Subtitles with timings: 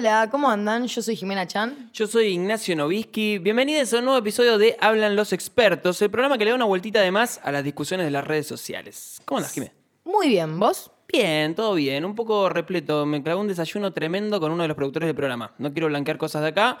[0.00, 0.86] Hola, ¿cómo andan?
[0.86, 1.90] Yo soy Jimena Chan.
[1.92, 3.36] Yo soy Ignacio Novisky.
[3.36, 6.64] Bienvenidos a un nuevo episodio de Hablan los Expertos, el programa que le da una
[6.64, 9.20] vueltita de más a las discusiones de las redes sociales.
[9.26, 9.74] ¿Cómo andas, Jimena?
[10.04, 10.90] Muy bien, ¿vos?
[11.06, 12.06] Bien, todo bien.
[12.06, 13.04] Un poco repleto.
[13.04, 15.52] Me clavó un desayuno tremendo con uno de los productores del programa.
[15.58, 16.78] No quiero blanquear cosas de acá,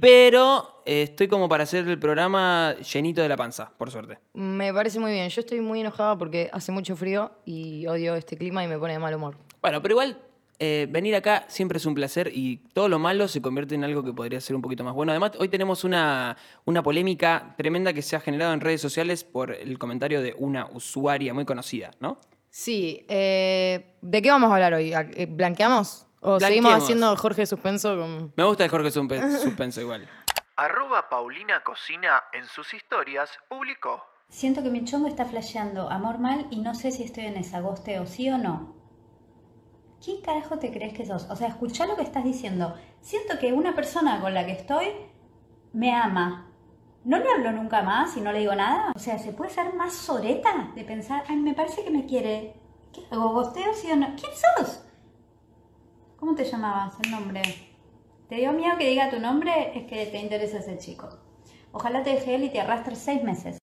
[0.00, 4.18] pero eh, estoy como para hacer el programa llenito de la panza, por suerte.
[4.32, 5.28] Me parece muy bien.
[5.28, 8.94] Yo estoy muy enojada porque hace mucho frío y odio este clima y me pone
[8.94, 9.36] de mal humor.
[9.60, 10.16] Bueno, pero igual
[10.58, 14.02] eh, venir acá siempre es un placer y todo lo malo se convierte en algo
[14.02, 15.12] que podría ser un poquito más bueno.
[15.12, 19.52] Además, hoy tenemos una, una polémica tremenda que se ha generado en redes sociales por
[19.52, 22.18] el comentario de una usuaria muy conocida, ¿no?
[22.50, 24.94] Sí, eh, ¿de qué vamos a hablar hoy?
[24.94, 26.06] ¿A- eh, ¿Blanqueamos?
[26.20, 26.82] ¿O seguimos Blanqueemos.
[26.82, 28.32] haciendo Jorge Suspenso con...
[28.36, 30.08] Me gusta el Jorge Suspe- Suspenso igual.
[30.56, 34.02] Arroba Paulina Cocina en sus historias publicó.
[34.30, 37.60] Siento que mi chongo está flasheando amor mal y no sé si estoy en esa
[37.60, 38.74] gosteo, sí o no.
[40.06, 41.26] ¿Quién carajo te crees que sos?
[41.30, 42.76] O sea, escuchá lo que estás diciendo.
[43.00, 44.86] Siento que una persona con la que estoy
[45.72, 46.48] me ama.
[47.02, 48.92] No le hablo nunca más y no le digo nada.
[48.94, 52.54] O sea, ¿se puede ser más soreta de pensar, ay, me parece que me quiere?
[52.92, 53.32] ¿Qué hago?
[53.32, 54.14] ¿Gosteo sí o no?
[54.14, 54.84] ¿Quién sos?
[56.20, 57.42] ¿Cómo te llamabas el nombre?
[58.28, 59.76] ¿Te dio miedo que diga tu nombre?
[59.76, 61.08] Es que te interesa ese chico.
[61.72, 63.58] Ojalá te deje él y te arrastres seis meses.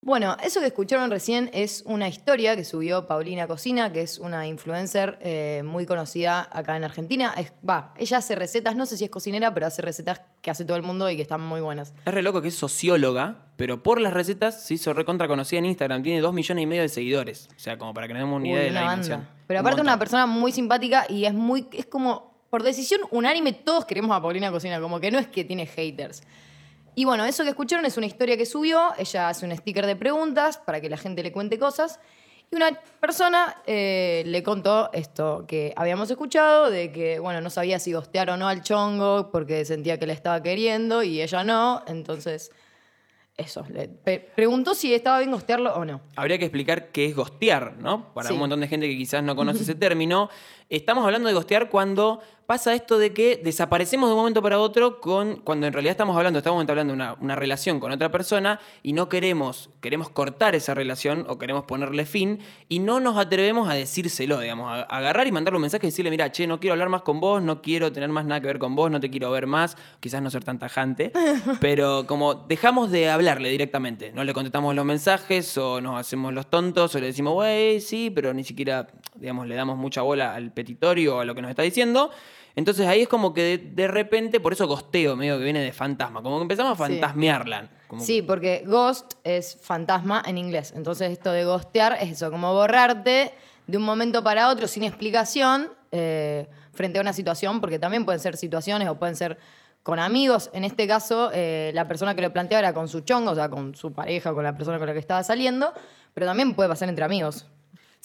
[0.00, 4.46] Bueno, eso que escucharon recién es una historia que subió Paulina Cocina, que es una
[4.46, 7.34] influencer eh, muy conocida acá en Argentina.
[7.36, 10.64] Es- Va, ella hace recetas, no sé si es cocinera, pero hace recetas que hace
[10.64, 11.92] todo el mundo y que están muy buenas.
[12.06, 15.64] Es re loco que es socióloga, pero por las recetas se hizo recontra conocida en
[15.66, 16.02] Instagram.
[16.04, 17.48] Tiene dos millones y medio de seguidores.
[17.56, 19.02] O sea, como para que nos demos una Uy, idea de una la banda.
[19.04, 19.28] dimensión.
[19.48, 19.98] Pero Un aparte una montón.
[19.98, 24.52] persona muy simpática y es muy, es como, por decisión unánime, todos queremos a Paulina
[24.52, 26.22] Cocina, como que no es que tiene haters.
[26.98, 29.94] Y bueno, eso que escucharon es una historia que subió, ella hace un sticker de
[29.94, 32.00] preguntas para que la gente le cuente cosas.
[32.50, 37.78] Y una persona eh, le contó esto que habíamos escuchado, de que, bueno, no sabía
[37.78, 41.84] si gostear o no al chongo porque sentía que le estaba queriendo y ella no.
[41.86, 42.50] Entonces,
[43.36, 46.00] eso, le pe- preguntó si estaba bien gostearlo o no.
[46.16, 48.12] Habría que explicar qué es gostear, ¿no?
[48.12, 48.32] Para Sí.
[48.34, 50.30] un montón de gente que quizás no conoce ese término.
[50.68, 55.02] Estamos hablando de gostear cuando pasa esto de que desaparecemos de un momento para otro
[55.02, 58.58] con, cuando en realidad estamos hablando, estamos hablando de una, una relación con otra persona
[58.82, 62.38] y no queremos, queremos cortar esa relación o queremos ponerle fin
[62.70, 65.90] y no nos atrevemos a decírselo, digamos, a, a agarrar y mandarle un mensaje y
[65.90, 68.46] decirle, mira, che, no quiero hablar más con vos, no quiero tener más nada que
[68.46, 71.12] ver con vos, no te quiero ver más, quizás no ser tan tajante,
[71.60, 76.46] pero como dejamos de hablarle directamente, no le contestamos los mensajes o nos hacemos los
[76.46, 78.86] tontos o le decimos, güey, sí, pero ni siquiera,
[79.16, 82.10] digamos, le damos mucha bola al petitorio o a lo que nos está diciendo.
[82.56, 85.72] Entonces ahí es como que de, de repente, por eso gosteo, medio que viene de
[85.72, 86.92] fantasma, como que empezamos a Sí.
[86.94, 87.68] fantasmearla.
[87.86, 90.72] como Sí, porque ghost es fantasma en inglés.
[90.76, 93.32] Entonces esto de ghostear es eso, como borrarte
[93.66, 98.20] de un momento para otro sin explicación eh, frente a una situación, porque también pueden
[98.20, 99.38] ser situaciones o pueden ser
[99.82, 100.50] con amigos.
[100.52, 103.48] En este caso, eh, la persona que lo planteaba era con su chongo, o sea,
[103.48, 105.72] con su pareja, con la persona con la que estaba saliendo,
[106.12, 107.46] pero también puede pasar entre amigos.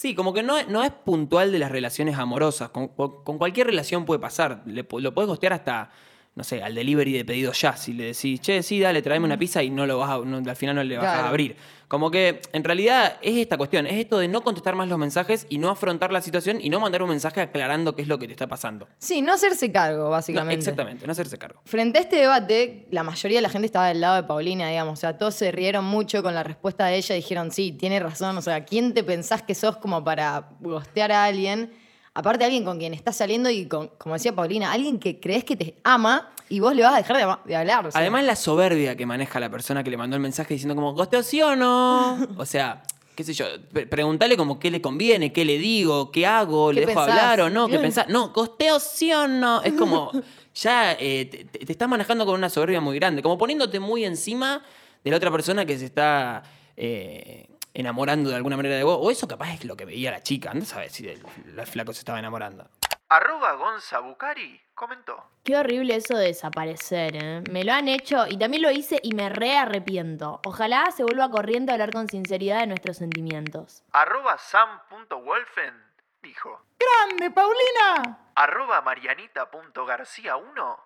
[0.04, 2.68] Sí, como que no, es- no es puntual de las relaciones amorosas.
[2.68, 4.60] Con, con cualquier relación puede pasar.
[4.66, 5.90] Le lo puedes gostear hasta,
[6.34, 7.74] no sé, al delivery de pedido ya.
[7.74, 10.42] Si le decís, che, sí, dale, tráeme una pizza y no lo vas a- no-
[10.50, 11.56] al final no le vas a abrir.
[11.94, 15.46] Como que en realidad es esta cuestión, es esto de no contestar más los mensajes
[15.48, 18.26] y no afrontar la situación y no mandar un mensaje aclarando qué es lo que
[18.26, 18.88] te está pasando.
[18.98, 20.56] Sí, no hacerse cargo, No, básicamente.
[20.56, 21.60] exactamente, no hacerse cargo.
[21.64, 24.94] Frente a este debate, la mayoría de la gente estaba del lado de Paulina, digamos.
[24.94, 28.00] O sea, todos se rieron mucho con la respuesta de ella y dijeron, sí, tiene
[28.00, 28.36] razón.
[28.38, 31.72] O sea, ¿quién te pensás que sos como para gostear a alguien?
[32.12, 35.54] Aparte, alguien con quien estás saliendo y, con, como decía Paulina, alguien que crees que
[35.54, 37.16] te ama y vos le vas a dejar
[37.46, 37.86] de, hablar.
[37.86, 38.00] o sea.
[38.00, 41.22] Además, la soberbia que maneja la persona que le mandó el mensaje diciendo como, ¿gosteo
[41.22, 42.18] sí o no?
[42.36, 42.82] O sea,
[43.14, 46.74] qué sé yo, pre- preguntale como qué le conviene, qué le digo, qué hago, ¿Qué
[46.74, 47.08] le dejo pensás?
[47.20, 48.08] hablar o no, qué pensás.
[48.08, 49.62] No, ¿gosteo sí o no?
[49.62, 50.10] Es como,
[50.54, 54.62] ya eh, te estás manejando con una soberbia muy grande, como poniéndote muy encima
[55.02, 56.42] de la otra persona que se está
[56.76, 58.98] eh, enamorando de alguna manera de vos.
[59.00, 61.20] O eso capaz es lo que veía la chica, no sabes si el,
[61.56, 62.68] el flaco se estaba enamorando.
[63.14, 65.22] Arroba Gonza Bucari comentó.
[65.44, 67.44] Qué horrible eso de desaparecer, ¿eh?
[67.48, 70.40] Me lo han hecho y también lo hice y me re arrepiento.
[70.44, 73.84] Ojalá se vuelva corriente a hablar con sinceridad de nuestros sentimientos.
[73.92, 75.80] Arroba Sam.wolfen
[76.22, 76.60] dijo.
[76.80, 78.18] ¡Grande, Paulina!
[78.34, 80.76] Arroba Marianita.garcía1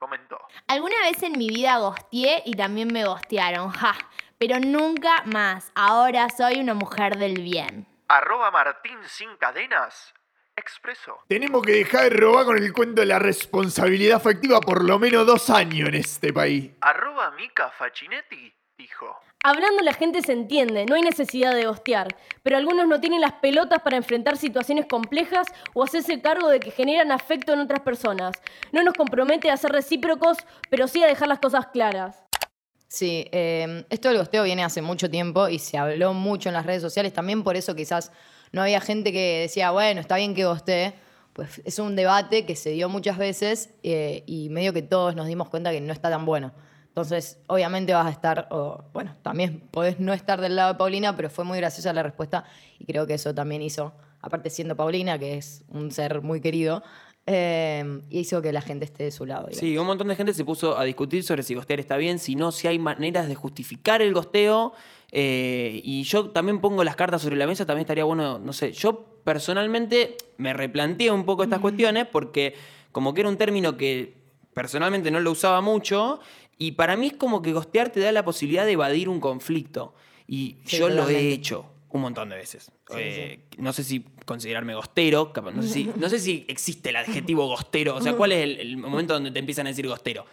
[0.00, 0.40] comentó.
[0.66, 3.94] Alguna vez en mi vida gosteé y también me gostearon, ja.
[4.38, 5.70] Pero nunca más.
[5.76, 7.86] Ahora soy una mujer del bien.
[8.08, 10.16] Arroba Martín sin cadenas
[10.56, 11.18] expresó.
[11.28, 15.26] Tenemos que dejar de robar con el cuento de la responsabilidad afectiva por lo menos
[15.26, 16.70] dos años en este país.
[16.80, 19.20] Arroba Mica Facinetti dijo.
[19.44, 23.34] Hablando la gente se entiende, no hay necesidad de hostear, pero algunos no tienen las
[23.34, 28.34] pelotas para enfrentar situaciones complejas o hacerse cargo de que generan afecto en otras personas.
[28.72, 30.38] No nos compromete a ser recíprocos,
[30.68, 32.24] pero sí a dejar las cosas claras.
[32.88, 36.66] Sí, eh, esto del gosteo viene hace mucho tiempo y se habló mucho en las
[36.66, 37.12] redes sociales.
[37.12, 38.10] También por eso quizás
[38.56, 40.94] no había gente que decía, bueno, está bien que gostee.
[41.34, 45.26] Pues es un debate que se dio muchas veces eh, y medio que todos nos
[45.26, 46.52] dimos cuenta que no está tan bueno.
[46.88, 51.14] Entonces, obviamente vas a estar, o, bueno, también podés no estar del lado de Paulina,
[51.14, 52.44] pero fue muy graciosa la respuesta
[52.78, 53.92] y creo que eso también hizo,
[54.22, 56.82] aparte siendo Paulina, que es un ser muy querido,
[57.26, 59.48] eh, hizo que la gente esté de su lado.
[59.48, 59.58] digamos.
[59.58, 62.36] Sí, un montón de gente se puso a discutir sobre si gostear está bien, si
[62.36, 64.72] no, si hay maneras de justificar el gosteo.
[65.12, 68.72] Eh, y yo también pongo las cartas sobre la mesa, también estaría bueno, no sé,
[68.72, 72.54] yo personalmente me replanteé un poco estas cuestiones porque
[72.92, 74.14] como que era un término que
[74.54, 76.20] personalmente no lo usaba mucho
[76.58, 79.94] y para mí es como que gostear te da la posibilidad de evadir un conflicto.
[80.26, 82.70] Y Sí, yo lo he hecho un montón de veces.
[82.96, 87.46] Eh, No sé si considerarme gostero, no sé, si, no sé si existe el adjetivo
[87.46, 90.24] gostero, o sea, ¿cuál es el, el momento donde te empiezan a decir gostero?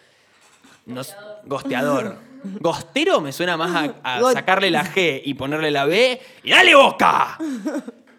[0.85, 1.13] No s-
[1.45, 2.18] gosteador.
[2.59, 7.38] Gostero me suena más a, sacarle la G y ponerle la B y ¡dale boca!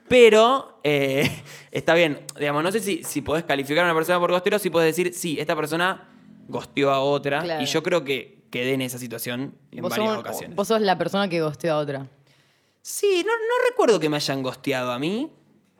[0.09, 4.31] Pero eh, está bien, digamos, no sé si, si podés calificar a una persona por
[4.31, 6.09] gostero, si podés decir, sí, esta persona
[6.49, 7.43] gosteó a otra.
[7.43, 7.63] Claro.
[7.63, 10.57] Y yo creo que quedé en esa situación en Vos varias sos- ocasiones.
[10.57, 12.07] Vos sos la persona que gosteó a otra.
[12.83, 15.31] Sí, no, no recuerdo que me hayan gosteado a mí,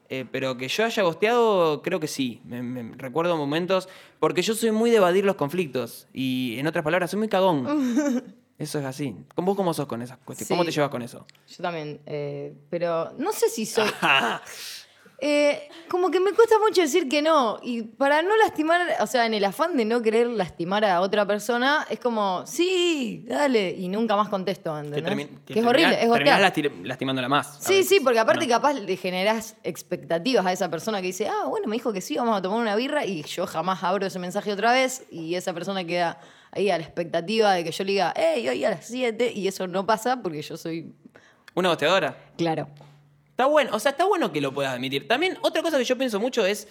[0.09, 2.41] eh, pero que yo haya gosteado, creo que sí.
[2.45, 3.89] Me, me- recuerdo momentos,
[4.21, 6.07] porque yo soy muy de evadir los conflictos.
[6.13, 7.67] Y en otras palabras, soy muy cagón.
[8.59, 9.17] Eso es así.
[9.35, 10.49] ¿Cómo vos cómo sos con esas cuestiones?
[10.49, 11.27] ¿Cómo te llevas con eso?
[11.49, 13.89] Yo también, eh, pero no sé si soy...
[15.19, 17.59] Eh, como que me cuesta mucho decir que no.
[17.63, 21.25] Y para no lastimar, o sea, en el afán de no querer lastimar a otra
[21.27, 23.71] persona, es como, sí, dale.
[23.71, 25.03] Y nunca más contesto, Que,
[25.47, 26.09] Que, que es horrible, es
[26.43, 27.59] lasti- lastimándola más.
[27.61, 28.51] Sí, veces, sí, porque aparte ¿no?
[28.51, 32.17] capaz le generás expectativas a esa persona que dice, ah, bueno, me dijo que sí,
[32.17, 35.53] vamos a tomar una birra y yo jamás abro ese mensaje otra vez y esa
[35.55, 36.19] persona queda
[36.51, 39.49] ahí a la expectativa de que yo le diga, hey, hoy a las 7 y
[39.49, 40.93] eso no pasa porque yo soy,
[41.55, 42.17] ¿Una gosteadora?
[42.37, 42.69] claro.
[43.35, 45.09] Está bueno, o sea, está bueno que lo puedas admitir.
[45.09, 46.69] También otra cosa que yo pienso mucho es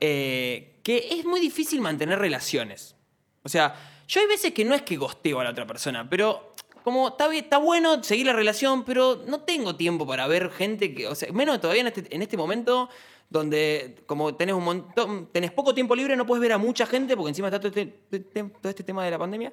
[0.00, 2.96] eh, que es muy difícil mantener relaciones.
[3.44, 3.76] O sea,
[4.08, 6.52] yo hay veces que no es que gosteo a la otra persona, pero
[6.82, 11.06] como está, está bueno seguir la relación, pero no tengo tiempo para ver gente que,
[11.06, 12.88] o sea, menos todavía en este, en este momento
[13.28, 17.16] donde como tenés un montón, tenés poco tiempo libre, no puedes ver a mucha gente
[17.16, 19.52] porque encima está todo este, te- todo este tema de la pandemia.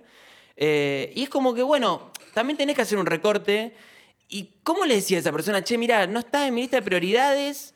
[0.56, 3.76] Eh, y es como que, bueno, también tenés que hacer un recorte.
[4.30, 6.82] ¿Y cómo le decía a esa persona, che, mira, no estás en mi lista de
[6.84, 7.74] prioridades?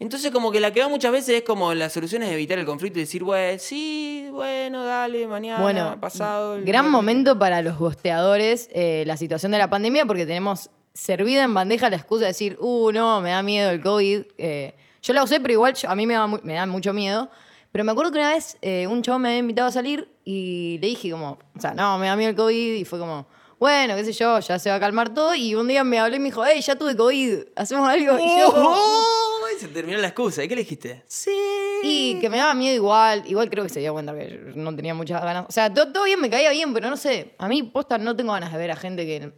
[0.00, 2.66] Entonces, como que la que va muchas veces es como la solución es evitar el
[2.66, 6.56] conflicto y decir, bueno, sí, bueno, dale, mañana, Bueno, pasado.
[6.56, 11.44] el- gran momento para los gosteadores eh, la situación de la pandemia porque tenemos servida
[11.44, 14.22] en bandeja la excusa de decir, uh, no, me da miedo el COVID.
[14.36, 16.92] Eh, yo la usé, pero igual yo- a mí me da, mu- me da mucho
[16.92, 17.30] miedo.
[17.72, 20.78] Pero me acuerdo que una vez eh, un chavo me había invitado a salir y
[20.80, 23.26] le dije como, o sea, no, me da miedo el COVID y fue como,
[23.64, 25.34] bueno, qué sé yo, ya se va a calmar todo.
[25.34, 28.18] Y un día me habló y me dijo, hey, ya tuve COVID, ¿hacemos algo?
[28.18, 29.46] Y yo ¡Oh!
[29.56, 30.44] Y se terminó la excusa.
[30.44, 31.02] ¿Y qué le dijiste?
[31.06, 31.30] Sí.
[31.82, 33.22] y que me daba miedo igual.
[33.26, 35.46] Igual creo que se dio cuenta que yo no tenía muchas ganas.
[35.48, 37.36] O sea, todo, todo bien, me caía bien, pero no sé.
[37.38, 39.32] A mí, posta, no tengo ganas de ver a gente que.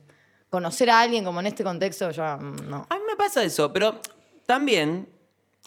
[0.51, 2.85] Conocer a alguien como en este contexto, ya mm, no.
[2.89, 4.01] A mí me pasa eso, pero
[4.45, 5.09] también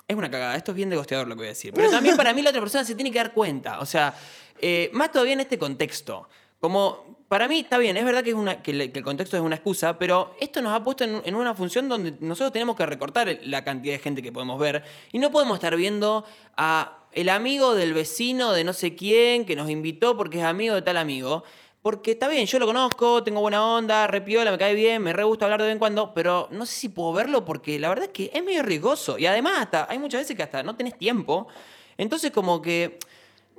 [0.06, 0.58] es una cagada.
[0.58, 1.74] Esto es bien de gosteador lo que voy a decir.
[1.74, 3.80] Pero también para mí la otra persona se tiene que dar cuenta.
[3.80, 4.14] O sea,
[4.60, 6.28] eh, más todavía en este contexto.
[6.60, 10.64] Como, para mí está bien, es verdad que, el contexto es una excusa, pero esto
[10.64, 14.00] nos ha puesto en, en una función donde nosotros tenemos que recortar la cantidad de
[14.00, 14.84] gente que podemos ver.
[15.12, 16.26] Y no podemos estar viendo
[16.58, 20.74] a el amigo del vecino de no sé quién que nos invitó porque es amigo
[20.74, 21.44] de tal amigo.
[21.84, 25.24] Porque está bien, yo lo conozco, tengo buena onda, repiola, me cae bien, me re
[25.24, 28.06] gusta hablar de vez en cuando, pero no sé si puedo verlo porque la verdad
[28.06, 29.20] es que es medio riesgoso.
[29.20, 31.48] Y además, hasta hay muchas veces que hasta no tenés tiempo.
[31.96, 32.98] Entonces, como que.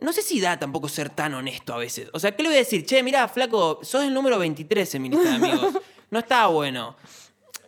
[0.00, 2.08] No sé si da tampoco ser tan honesto a veces.
[2.12, 2.84] O sea, ¿qué le voy a decir?
[2.86, 5.74] Che, mirá, flaco, sos el número 23 en mi lista de amigos.
[6.10, 6.96] No está bueno.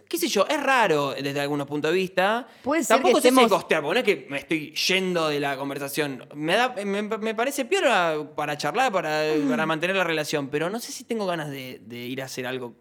[0.08, 2.44] qué sé yo, es raro desde algunos puntos de vista.
[2.64, 5.38] Puede ser Tampoco que sé estemos- costear, porque no es que me estoy yendo de
[5.38, 6.26] la conversación.
[6.34, 10.80] Me, da, me, me parece peor para charlar, para, para mantener la relación, pero no
[10.80, 12.74] sé si tengo ganas de, de ir a hacer algo.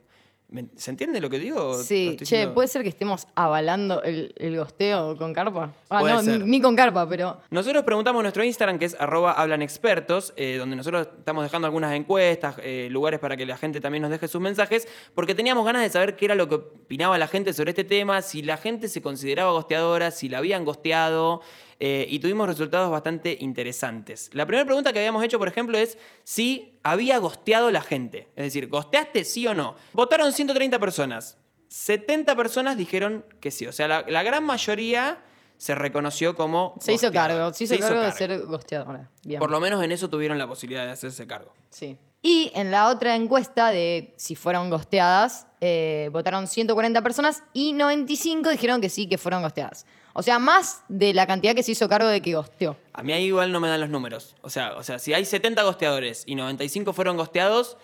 [0.52, 1.66] ¿Me- ¿Se entiende lo que digo?
[1.66, 5.74] ¿O Sí, che, ¿puede ser que estemos avalando el, el gosteo con carpa?
[5.90, 6.46] Ah, Puede no, ser.
[6.46, 7.38] ni con carpa, pero.
[7.50, 11.94] Nosotros preguntamos en nuestro Instagram, que es arroba hablanexpertos, eh, donde nosotros estamos dejando algunas
[11.94, 15.84] encuestas, eh, lugares para que la gente también nos deje sus mensajes, porque teníamos ganas
[15.84, 18.90] de saber qué era lo que opinaba la gente sobre este tema, si la gente
[18.90, 21.42] se consideraba gosteadora, si la habían gosteado.
[21.84, 24.30] Eh, y tuvimos resultados bastante interesantes.
[24.34, 28.28] La primera pregunta que habíamos hecho, por ejemplo, es si había gosteado la gente.
[28.36, 29.76] Es decir, ¿gosteaste sí o no?
[29.92, 31.40] Votaron 130 personas.
[31.70, 33.66] 70 personas dijeron que sí.
[33.66, 35.24] O sea, la, la gran mayoría
[35.58, 36.76] se reconoció como.
[36.80, 39.10] Se hizo cargo, se hizo cargo de ser gosteadora.
[39.24, 39.40] Bien.
[39.40, 41.52] Por lo menos en eso tuvieron la posibilidad de hacerse cargo.
[41.72, 41.98] Sí.
[42.22, 48.52] Y en la otra encuesta de si fueron gosteadas, eh, votaron 140 personas y 95
[48.52, 49.88] dijeron que sí, que fueron gosteadas.
[50.14, 52.76] O sea, más de la cantidad que se hizo cargo de que gosteó.
[52.94, 54.36] A mí ahí igual no me dan los números.
[54.42, 57.78] O sea, o sea si hay 70 gosteadores y 95 fueron gosteados,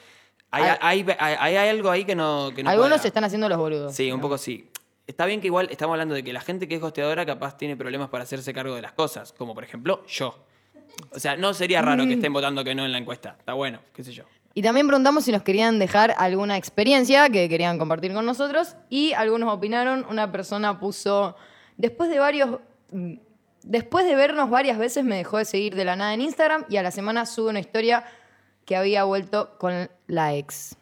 [0.52, 1.06] hay, Hay-
[1.40, 2.52] hay- algo ahí que no.
[2.56, 3.02] Que no Algunos cuadra.
[3.02, 3.94] se están haciendo los boludos.
[3.96, 4.70] Sí, un poco sí.
[5.06, 7.76] Está bien que igual estamos hablando de que la gente que es gosteadora capaz tiene
[7.78, 10.44] problemas para hacerse cargo de las cosas, como por ejemplo yo.
[11.12, 13.36] O sea, no sería raro que estén votando que no en la encuesta.
[13.40, 14.24] Está bueno, qué sé yo.
[14.54, 18.76] Y también preguntamos si nos querían dejar alguna experiencia que querían compartir con nosotros.
[18.90, 20.06] Y algunos opinaron.
[20.10, 21.36] Una persona puso,
[21.78, 22.60] después de varios...
[22.92, 23.14] mm,
[23.64, 26.78] Después de vernos varias veces me dejó de seguir de la nada en Instagram y
[26.78, 28.06] a la semana sube una historia
[28.66, 30.78] que había vuelto con la ex.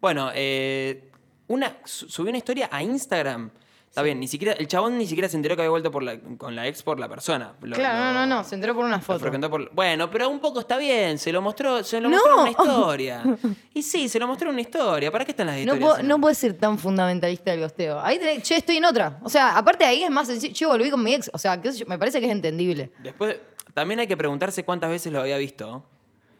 [0.00, 1.12] Bueno, eh,
[1.46, 3.52] una, su- subió una historia a Instagram.
[3.98, 6.20] Está bien, ni siquiera, el chabón ni siquiera se enteró que había vuelto por la-
[6.38, 7.54] con la ex por la persona.
[7.60, 9.18] Lo- claro, no, lo- no, no, se enteró por una lo foto.
[9.18, 12.14] frecuentó por- bueno, pero un poco está bien, se lo mostró, se lo No.
[12.14, 13.22] mostró en una historia.
[13.74, 15.10] Y sí, se lo mostró en una historia.
[15.10, 15.84] ¿Para qué están las No historias?
[15.96, 17.98] puedo, no puedes ser tan fundamentalista del gosteo.
[17.98, 19.18] Ahí tenés, che, estoy en otra.
[19.24, 20.54] O sea, aparte ahí es más sencillo.
[20.54, 21.28] Yo volví con mi ex.
[21.34, 22.92] O sea, qué sé yo, me parece que es entendible.
[23.00, 23.36] Después,
[23.74, 25.84] también hay que preguntarse cuántas veces lo había visto.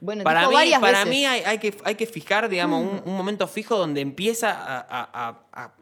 [0.01, 1.11] Bueno, Para dijo mí, varias para veces.
[1.11, 4.79] mí hay, hay que, hay que fijar, digamos, un, un momento fijo donde empieza a,
[4.79, 5.73] a- a- a- a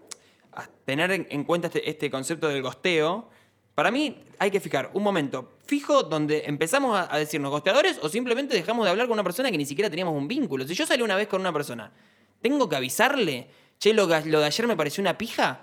[0.85, 3.29] tener en, en cuenta este, este concepto del gosteo.
[3.75, 8.55] Para mí hay que fijar un momento fijo donde empezamos a, decirnos gosteadores o simplemente
[8.55, 10.67] dejamos de hablar con una persona que ni siquiera teníamos un vínculo.
[10.67, 11.93] Si yo salí una vez con una persona,
[12.41, 13.49] ¿tengo que avisarle?
[13.79, 15.61] Che, lo de ayer me pareció una pija.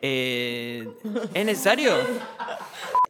[0.00, 0.88] Eh,
[1.34, 1.92] ¿Es necesario?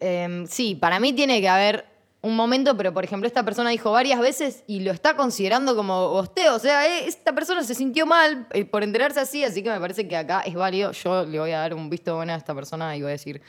[0.00, 1.86] Em, sí, para mí tiene que haber
[2.22, 6.10] un momento, pero por ejemplo, esta persona dijo varias veces y lo está considerando como
[6.10, 6.54] gosteo.
[6.54, 9.80] O sea, eh, esta persona se sintió mal eh, por enterarse así, así que me
[9.80, 10.92] parece que acá es válido.
[10.92, 13.40] Yo le voy a dar un visto bueno a esta persona y voy a decir,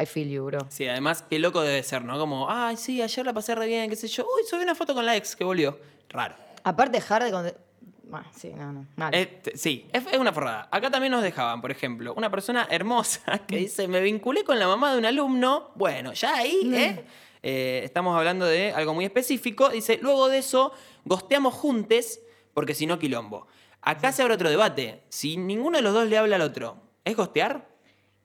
[0.00, 0.66] I feel you, bro.
[0.68, 2.18] Sí, además, qué loco debe ser, ¿no?
[2.18, 4.24] Como, ay, sí, ayer la pasé re bien, qué sé yo.
[4.24, 5.78] Uy, subí una foto con la ex que volvió.
[6.08, 6.36] Raro.
[6.62, 7.56] Aparte, dejar de.
[8.04, 8.86] Bueno, sí, no, no.
[8.96, 9.14] mal.
[9.14, 10.68] Eh, sí, es, es una forrada.
[10.70, 14.68] Acá también nos dejaban, por ejemplo, una persona hermosa que dice, me vinculé con la
[14.68, 15.70] mamá de un alumno.
[15.74, 17.04] Bueno, ya ahí, ¿eh?
[17.42, 19.68] Eh, estamos hablando de algo muy específico.
[19.68, 20.72] Dice, luego de eso,
[21.04, 22.20] gosteamos juntes,
[22.54, 23.46] porque si no, quilombo.
[23.80, 25.02] Acá se abre otro debate.
[25.08, 27.68] Si ninguno de los dos le habla al otro, ¿es gostear?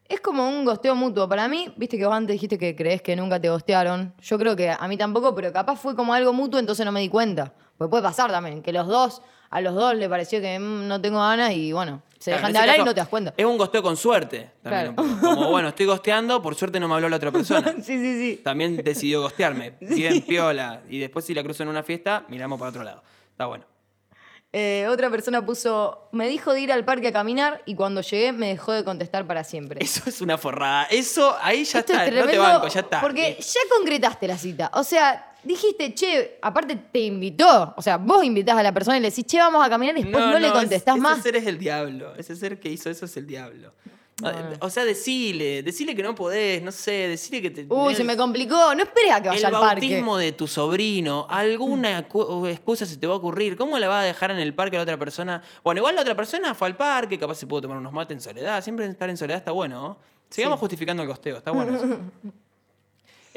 [0.06, 1.28] Es como un gosteo mutuo.
[1.28, 4.14] Para mí, viste que vos antes dijiste que crees que nunca te gostearon.
[4.22, 7.02] Yo creo que a mí tampoco, pero capaz fue como algo mutuo, entonces no me
[7.02, 7.54] di cuenta.
[7.78, 11.02] Porque puede pasar también, que los dos, a los dos le pareció que mm, no
[11.02, 13.34] tengo ganas y bueno, se Claro, dejan de hablar y no te das cuenta.
[13.38, 14.52] Es un gosteo con suerte.
[14.62, 15.20] También, Claro.
[15.22, 17.72] Como, bueno, estoy gosteando, por suerte no me habló la otra persona.
[17.78, 18.42] sí, sí, sí.
[18.44, 19.74] También decidió gostearme.
[19.80, 20.82] Bien piola.
[20.90, 23.04] Y después si la cruzo en una fiesta, miramos para otro lado.
[23.32, 23.66] Está bueno.
[24.54, 28.32] Eh, otra persona puso, me dijo de ir al parque a caminar y cuando llegué
[28.32, 29.84] me dejó de contestar para siempre.
[29.84, 30.86] Eso es una forrada.
[30.86, 32.06] Eso, ahí ya Esto está.
[32.06, 33.02] es no te banco, ya está.
[33.02, 34.72] Porque ya concretaste la cita.
[34.74, 37.74] O sea, dijiste, che, aparte te invitó.
[37.78, 40.04] O sea, vos invitás a la persona y le decís, che, vamos a caminar y
[40.04, 41.24] después no, le es- contestás ese más.
[41.24, 42.14] ser es el diablo.
[42.16, 43.74] Ese ser que hizo eso es el diablo.
[44.20, 47.68] No, O sea, decile, decile que no podés, no sé, decile que te.
[47.70, 48.74] Uy, se me complicó.
[48.74, 49.82] No esperes a que vaya El al parque.
[49.88, 53.56] bautismo de tu sobrino, alguna cu- excusa se te va a ocurrir.
[53.56, 55.44] ¿Cómo la va a dejar en el parque a la otra persona?
[55.64, 58.22] Bueno, igual la otra persona fue al parque, capaz se pudo tomar unos mates en
[58.22, 58.64] soledad.
[58.64, 59.80] Siempre estar en soledad está bueno.
[59.80, 59.98] ¿no?
[60.32, 61.86] Sigamos justificando el costeo, está bueno eso.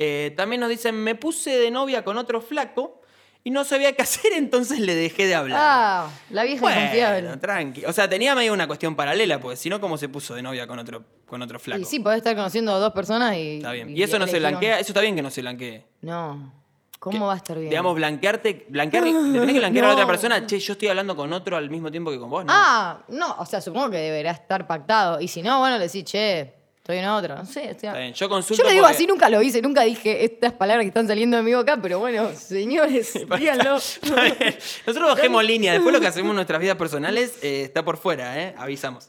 [0.03, 3.03] Eh, también nos dicen, me puse de novia con otro flaco
[3.45, 5.61] y no sabía qué hacer, entonces le dejé de hablar.
[5.63, 7.37] Ah, la vieja bueno, inconfiable.
[7.37, 7.85] tranqui.
[7.85, 10.67] O sea, tenía medio una cuestión paralela, porque si no, ¿cómo se puso de novia
[10.67, 11.83] con otro, con otro flaco?
[11.83, 13.59] Y sí, podés estar conociendo a dos personas y.
[13.59, 13.95] Está bien.
[13.95, 15.85] Y eso no se blanquea, eso está bien que no se blanquee.
[16.01, 16.55] No.
[16.99, 17.69] ¿Cómo Que, va a estar bien?
[17.69, 21.15] Digamos, blanquearte, blanquear, le tenés que blanquear a la otra persona, che, yo estoy hablando
[21.15, 22.53] con otro al mismo tiempo que con vos, ¿no?
[22.55, 25.21] Ah, no, o sea, supongo que deberá estar pactado.
[25.21, 27.37] Y si no, bueno, le decís, che, estoy en otra.
[27.37, 27.71] No sé.
[27.71, 30.25] estoy- Está bien, yo consulto Yo le digo porque- así, nunca lo hice, nunca dije
[30.25, 33.77] estas palabras que están saliendo de mi boca, pero bueno, señores, díganlo.
[33.77, 34.57] Está bien.
[34.87, 38.41] Nosotros bajemos línea, después lo que hacemos en nuestras vidas personales eh, está por fuera,
[38.43, 38.55] ¿eh?
[38.59, 39.09] Avisamos.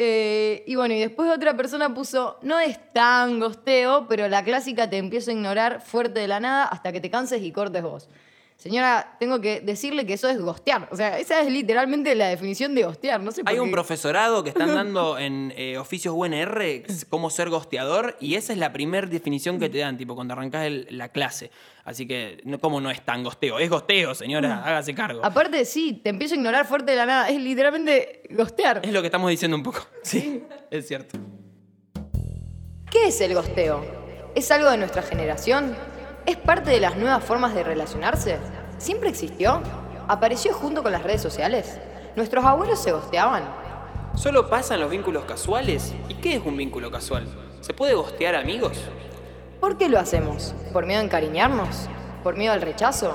[0.00, 4.88] Eh, y bueno, y después otra persona puso, no es tan gosteo, pero la clásica
[4.88, 8.08] te empiezo a ignorar fuerte de la nada hasta que te canses y cortes vos.
[8.58, 10.88] Señora, tengo que decirle que eso es gostear.
[10.90, 13.20] O sea, esa es literalmente la definición de gostear.
[13.20, 17.50] No sé por Hay un profesorado que están dando en eh, oficios UNR cómo ser
[17.50, 21.10] gosteador y esa es la primera definición que te dan, tipo, cuando arrancás el- la
[21.10, 21.52] clase.
[21.84, 23.60] Así que, no, ¿cómo no es tan gosteo?
[23.60, 25.24] Es gosteo, señora, hágase cargo.
[25.24, 27.28] Aparte, sí, te empiezo a ignorar fuerte de la nada.
[27.28, 28.80] Es literalmente gostear.
[28.82, 29.86] Es lo que estamos diciendo un poco.
[30.02, 31.16] Sí, es cierto.
[32.90, 33.84] ¿Qué es el gosteo?
[34.34, 35.76] ¿Es algo de nuestra generación?
[36.28, 38.36] ¿Es parte de las nuevas formas de relacionarse?
[38.76, 39.62] ¿Siempre existió?
[40.08, 41.80] ¿Apareció junto con las redes sociales?
[42.16, 43.44] ¿Nuestros abuelos se gosteaban?
[44.14, 45.94] ¿Solo pasan los vínculos casuales?
[46.06, 47.26] ¿Y qué es un vínculo casual?
[47.62, 48.76] ¿Se puede gostear amigos?
[49.58, 50.54] ¿Por qué lo hacemos?
[50.70, 51.88] ¿Por miedo a encariñarnos?
[52.22, 53.10] ¿Por miedo al rechazo?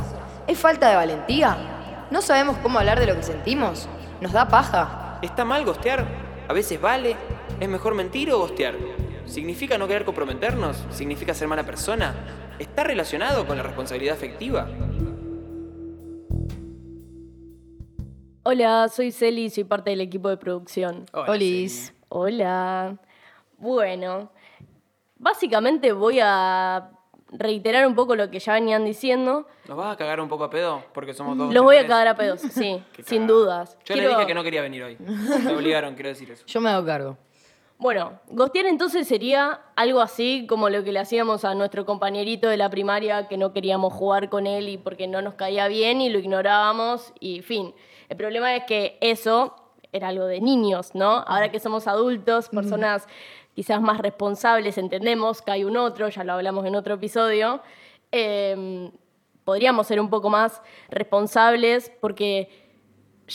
[0.48, 2.08] ¿Es falta de valentía?
[2.10, 3.88] ¿No sabemos cómo hablar de lo que sentimos?
[4.22, 5.20] ¿Nos da paja?
[5.22, 6.04] ¿Está mal gostear?
[6.48, 7.16] ¿A veces vale?
[7.60, 8.74] ¿Es mejor mentir o gostear?
[9.28, 10.84] ¿Significa no querer comprometernos?
[10.90, 12.16] ¿Significa ser mala persona?
[12.60, 14.68] ¿Está relacionado con la responsabilidad afectiva?
[18.44, 21.06] Hola, soy Celi y soy parte del equipo de producción.
[21.14, 21.94] Hola, Olis.
[22.10, 22.98] Hola.
[23.58, 24.32] Bueno,
[25.18, 26.90] básicamente voy a
[27.32, 29.48] reiterar un poco lo que ya venían diciendo.
[29.68, 30.84] ¿Nos vas a cagar un poco a pedo?
[30.94, 31.54] Porque somos dos.
[31.54, 33.78] Los voy a cagar a pedos, sí, sin dudas.
[33.86, 34.98] Yo le Quiero- dije que no quería venir hoy.
[35.00, 36.46] Me obligaron, quiero decir eso.
[36.46, 37.18] Yo me hago cargo.
[37.84, 42.56] Bueno, gostear entonces sería algo así como lo que le hacíamos a nuestro compañerito de
[42.56, 46.08] la primaria que no queríamos jugar con él y porque no nos caía bien y
[46.08, 47.76] lo ignorábamos y fin.
[48.08, 49.58] El problema es que eso
[49.92, 51.26] era algo de niños, ¿no?
[51.28, 53.06] Ahora que somos adultos, personas
[53.54, 57.62] quizás más responsables, entendemos que hay un otro, ya lo hablamos en otro episodio,
[58.14, 58.92] eh,
[59.44, 62.63] podríamos ser un poco más responsables porque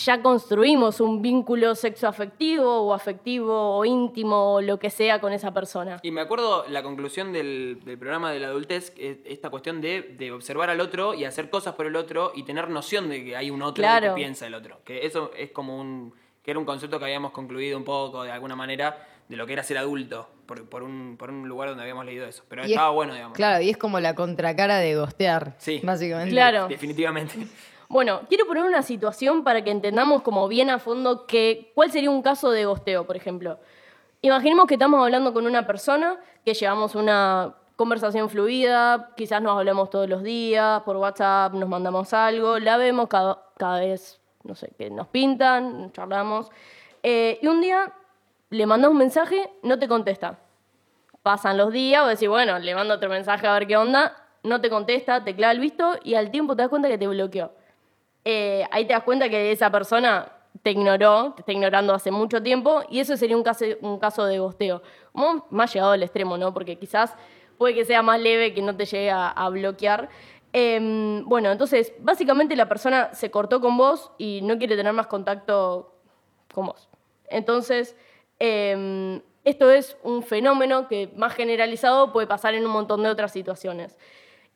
[0.04, 5.52] ya construimos un vínculo sexoafectivo o afectivo o íntimo o lo que sea con esa
[5.52, 5.98] persona.
[6.02, 10.32] Y me acuerdo la conclusión del, del programa de la adultez, esta cuestión de, de
[10.32, 13.50] observar al otro y hacer cosas por el otro y tener noción de que hay
[13.50, 14.14] un otro y Claro.
[14.14, 14.80] que piensa el otro.
[14.84, 16.14] Que eso es como un.
[16.42, 19.52] que era un concepto que habíamos concluido un poco de alguna manera de lo que
[19.52, 22.44] era ser adulto, por, por un, por un lugar donde habíamos leído eso.
[22.48, 23.36] Pero Y es- estaba bueno, digamos.
[23.36, 25.54] Claro, y es como la contracara de gostear.
[25.58, 25.80] Sí.
[25.82, 26.30] Básicamente.
[26.30, 26.66] Claro.
[26.68, 27.34] Definitivamente.
[27.90, 32.10] Bueno, quiero poner una situación para que entendamos como bien a fondo que, cuál sería
[32.10, 33.58] un caso de gosteo, por ejemplo.
[34.20, 39.88] Imaginemos que estamos hablando con una persona, que llevamos una conversación fluida, quizás nos hablamos
[39.88, 44.70] todos los días, por WhatsApp nos mandamos algo, la vemos cada, cada vez, no sé,
[44.76, 46.50] que nos pintan, charlamos,
[47.02, 47.94] eh, y un día
[48.50, 50.38] le mandas un mensaje, no te contesta.
[51.22, 54.60] Pasan los días, o decís, bueno, le mando otro mensaje a ver qué onda, no
[54.60, 57.52] te contesta, te clava el visto y al tiempo te das cuenta que te bloqueó.
[58.30, 60.30] Eh, ahí te das cuenta que esa persona
[60.62, 64.26] te ignoró, te está ignorando hace mucho tiempo y eso sería un caso, un caso
[64.26, 64.82] de gosteo.
[65.12, 66.52] Como más llegado al extremo, ¿no?
[66.52, 67.14] Porque quizás
[67.56, 70.10] puede que sea más leve que no te llegue a, bloquear.
[70.52, 75.06] Em, bueno, entonces, básicamente la persona se cortó con vos y no quiere tener más
[75.06, 75.94] contacto
[76.52, 76.86] con vos.
[77.30, 77.96] Entonces,
[78.38, 83.32] em, esto es un fenómeno que más generalizado puede pasar en un montón de otras
[83.32, 83.96] situaciones.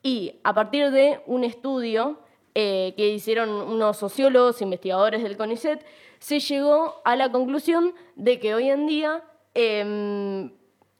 [0.03, 2.19] Y a partir de un estudio
[2.55, 5.85] eh, que hicieron unos sociólogos, investigadores del CONICET,
[6.19, 10.51] se llegó a la conclusión de que hoy en día em,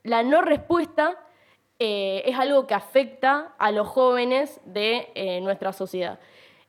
[0.02, 1.18] la no respuesta
[1.78, 6.18] eh, es algo que afecta a los jóvenes de eh, nuestra sociedad.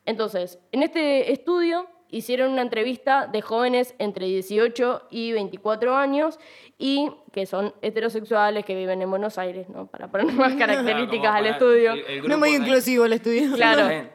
[0.06, 6.40] Entonces, en este estudio hicieron una entrevista de jóvenes entre 18 y 24 años
[6.78, 9.88] y que son heterosexuales que viven en Buenos Aires, ¿no?
[9.88, 11.92] Para poner más características Claro, al estudio.
[11.94, 13.54] el- el No muy de- inclusivo el estudio.
[13.56, 14.08] Claro.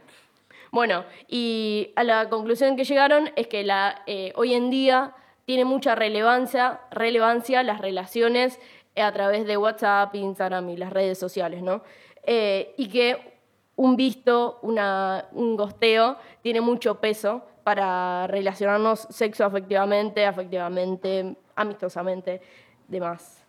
[0.73, 5.65] Bueno, y a la conclusión que llegaron es que la, eh, hoy en día tiene
[5.65, 8.61] mucha relevancia, relevancia las relaciones
[8.95, 11.83] eh, a través de WhatsApp, Instagram y las redes sociales, ¿no?
[12.23, 13.41] Eh, y que
[13.75, 22.41] un visto, una, un gosteo, tiene mucho peso para relacionarnos sexoafectivamente, afectivamente, amistosamente,
[22.87, 23.40] demás.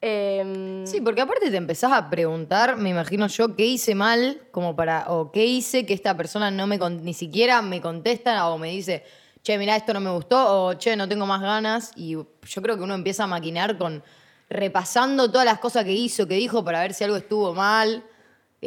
[0.00, 4.76] Em, Sí, porque aparte te empezás a preguntar, me imagino yo, qué hice mal, como
[4.76, 8.70] para, o qué hice que esta persona no me ni siquiera me contesta o me
[8.70, 9.04] dice,
[9.42, 11.92] che, mira, esto no me gustó, o che, no tengo más ganas.
[11.96, 14.02] Y yo creo que uno empieza a maquinar con
[14.48, 18.04] repasando todas las cosas que hizo, que dijo, para ver si algo estuvo mal,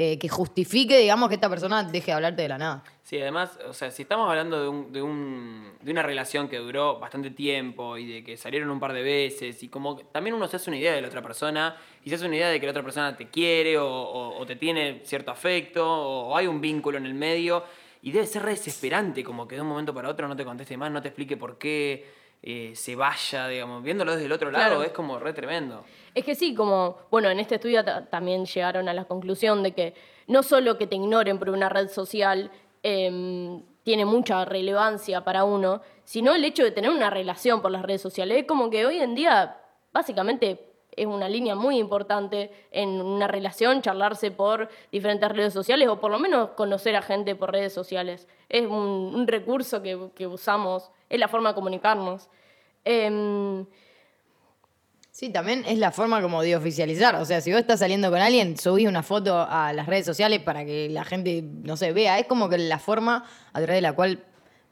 [0.01, 2.83] eh, que justifique, digamos, que esta persona deje de hablarte de la nada.
[3.03, 6.55] Sí, además, o sea, si estamos hablando de, un, de, un- de una relación que
[6.57, 10.47] duró bastante tiempo y de que salieron un par de veces y como también uno
[10.47, 12.65] se hace una idea de la otra persona y se hace una idea de que
[12.65, 17.05] la otra persona te quiere o te tiene cierto afecto o, hay un vínculo en
[17.05, 17.65] el medio
[18.01, 20.77] y debe ser re desesperante como que de un momento para otro no te conteste
[20.77, 24.65] más, no te explique por qué eh, se vaya, digamos, viéndolo desde el otro lado
[24.75, 24.83] Claro.
[24.83, 25.83] es como re tremendo.
[26.15, 29.73] Es que sí, como, bueno, en este estudio ta- también llegaron a la conclusión de
[29.73, 29.93] que
[30.27, 32.49] no solo que te ignoren por una red social
[32.83, 37.81] em, tiene mucha relevancia para uno, sino el hecho de tener una relación por las
[37.81, 38.37] redes sociales.
[38.39, 39.57] Es como que hoy en día,
[39.91, 45.99] básicamente, es una línea muy importante en una relación, charlarse por diferentes redes sociales o
[45.99, 48.27] por lo menos conocer a gente por redes sociales.
[48.49, 52.29] Es un, recurso que, que usamos, es la forma de comunicarnos.
[52.83, 53.65] Em,
[55.19, 57.15] Sí, también es la forma como de oficializar.
[57.15, 60.39] O sea, si vos estás saliendo con alguien, subís una foto a las redes sociales
[60.39, 62.19] para que la gente, no sé, vea.
[62.19, 64.23] Es como que la forma a través de la cual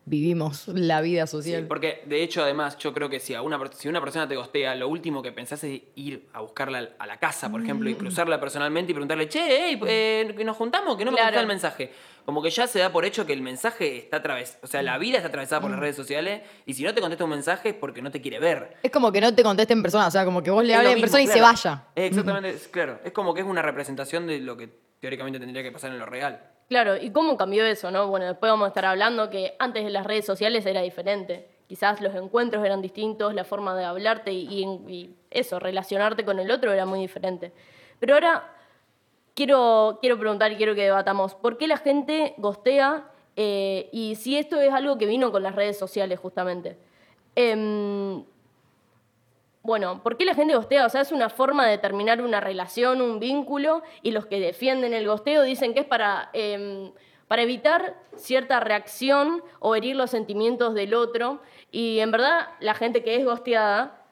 [0.10, 1.67] vivimos la vida Sí, social.
[1.67, 4.74] porque de hecho, además, yo creo que si, a una, si una persona te gostea,
[4.76, 7.98] lo último que pensás es ir a buscarla a la casa, por ejemplo, y Mm.
[7.98, 11.28] cruzarla personalmente y preguntarle, che, hey, eh, que nos juntamos, que no me Claro.
[11.36, 11.91] contestó el mensaje.
[12.26, 14.98] Como que ya se da por hecho que el mensaje está atravesado, o sea, la
[14.98, 15.63] vida está atravesada Mm.
[15.63, 18.22] por las redes sociales, y si no te contesta un mensaje es porque no te
[18.22, 18.78] quiere ver.
[18.84, 20.93] Es como que no te conteste en persona, o sea, como que vos le hables
[20.93, 21.86] en persona y se vaya.
[21.96, 23.00] Es exactamente, es- claro.
[23.04, 26.06] Es como que es una representación de lo que teóricamente tendría que pasar en lo
[26.06, 26.41] real.
[26.67, 28.08] Claro, ¿y cómo cambió eso, no?
[28.08, 31.47] Bueno, después vamos a estar hablando que antes de las redes sociales era diferente.
[31.67, 36.73] Quizás los encuentros eran distintos, la forma de hablarte y, eso, relacionarte con el otro
[36.73, 37.53] era muy diferente.
[37.99, 38.53] Pero ahora
[39.34, 44.38] quiero, quiero preguntar y quiero que debatamos, ¿por qué la gente gostea eh, y si
[44.38, 46.77] esto es algo que vino con las redes sociales justamente?
[47.36, 48.25] Em,
[49.67, 50.86] bueno, ¿por qué la gente gostea?
[50.86, 54.93] O sea, es una forma de terminar una relación, un vínculo, y los que defienden
[54.93, 56.93] el gosteo dicen que es para, em,
[57.27, 61.41] para evitar cierta reacción o herir los sentimientos del otro.
[61.69, 64.06] Y en verdad, la gente que es gosteada,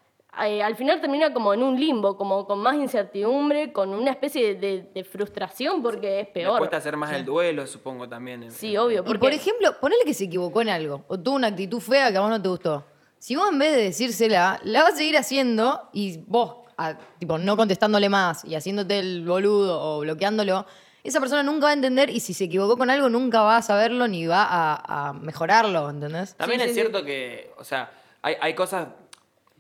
[0.45, 4.55] eh, al final termina como en un limbo, como con más incertidumbre, con una especie
[4.55, 6.57] de, de- de frustración, porque es Le peor.
[6.57, 8.43] cuesta hacer más el duelo, supongo, también.
[8.43, 8.99] en- Sí, obvio.
[8.99, 12.11] Y Porque, por ejemplo, ponele que se equivocó en algo o tuvo una actitud fea
[12.11, 12.83] que a vos no te gustó.
[13.25, 17.39] Si vos en vez de decírsela, la vas a seguir haciendo y vos, a- tipo,
[17.39, 20.67] no contestándole más y haciéndote el boludo o bloqueándolo,
[21.03, 23.61] esa persona nunca va a entender y si se equivocó con algo nunca va a
[23.63, 26.35] saberlo ni va a, a mejorarlo, ¿entendés?
[26.35, 27.89] También Sí, es sí, cierto que, o sea,
[28.21, 28.89] hay, hay cosas.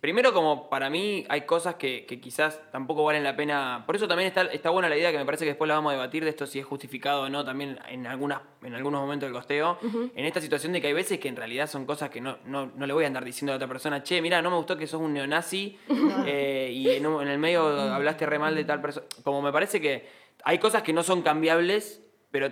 [0.05, 3.81] Primero, como para mí, hay cosas que, que quizás tampoco valen la pena.
[3.87, 5.89] Por eso también está, está buena la idea que me parece que después la vamos
[5.89, 9.25] a debatir de esto si es justificado o no también en, algunas, en algunos momentos
[9.25, 9.79] del costeo.
[10.15, 12.67] En esta situación de que hay veces que en realidad son cosas que no, no,
[12.75, 14.85] no le voy a andar diciendo a otra persona, che, mira, no me gustó que
[14.85, 15.75] sos un neonazi
[16.27, 19.07] eh, y en, un- en el medio hablaste re mal de tal persona.
[19.23, 20.07] Como me parece que
[20.43, 22.51] hay cosas que no son cambiables, pero.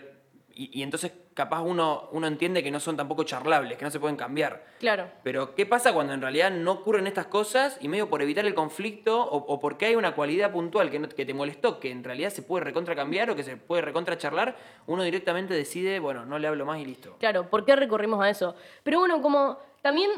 [0.56, 4.00] Y, y entonces capaz uno, uno entiende que no son tampoco charlables, que no se
[4.00, 4.64] pueden cambiar.
[4.80, 5.10] claro.
[5.24, 8.54] Pero, ¿qué pasa cuando en realidad no ocurren estas cosas y medio por evitar el
[8.54, 12.04] conflicto o, o porque hay una cualidad puntual que, no- que te molestó, que en
[12.04, 14.56] realidad se puede recontra cambiar o que se puede recontra charlar,
[14.88, 17.16] uno directamente decide, bueno, no le hablo más y listo.
[17.20, 18.56] Claro, ¿por qué recurrimos a eso?
[18.84, 20.12] Pero bueno, como también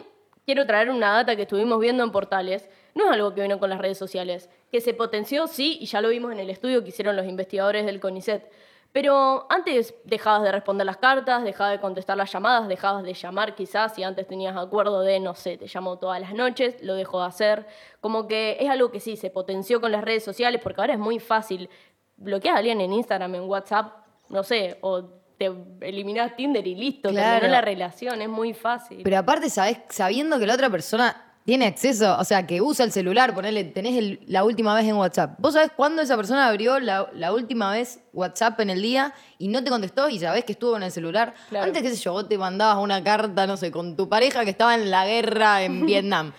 [0.45, 3.69] quiero traer una data que estuvimos viendo en portales, no es algo que vino con
[3.69, 6.89] las redes sociales, que se potenció, sí, y ya lo vimos en el estudio que
[6.89, 8.49] hicieron los investigadores del CONICET.
[8.95, 13.53] Pero antes dejabas de responder las cartas, dejabas de contestar las llamadas, dejabas de llamar
[13.53, 17.19] quizás, y antes tenías acuerdo de, no sé, te llamo todas las noches, lo dejo
[17.19, 17.67] de hacer.
[17.99, 20.99] Como que es algo que sí, se potenció con las redes sociales, porque ahora es
[20.99, 21.69] muy fácil.
[22.15, 23.97] Bloqueas a alguien en Instagram, en WhatsApp,
[24.29, 25.03] no sé, o
[25.37, 27.31] te eliminás Tinder y listo, Claro.
[27.41, 29.01] terminó la relación, es muy fácil.
[29.03, 32.91] Pero aparte, sabés, sabiendo que la otra persona tiene acceso, o sea, que usa el
[32.91, 35.35] celular, ponele, tenés el- la última vez en WhatsApp.
[35.39, 39.47] ¿Vos sabés cuándo esa persona abrió la, la última vez WhatsApp en el día y
[39.49, 41.35] no te contestó y sabés que estuvo en el celular?
[41.49, 41.65] Claro.
[41.67, 44.49] Antes, qué sé yo, vos te mandabas una carta, no sé, con tu pareja que
[44.49, 46.33] estaba en la guerra en Vietnam.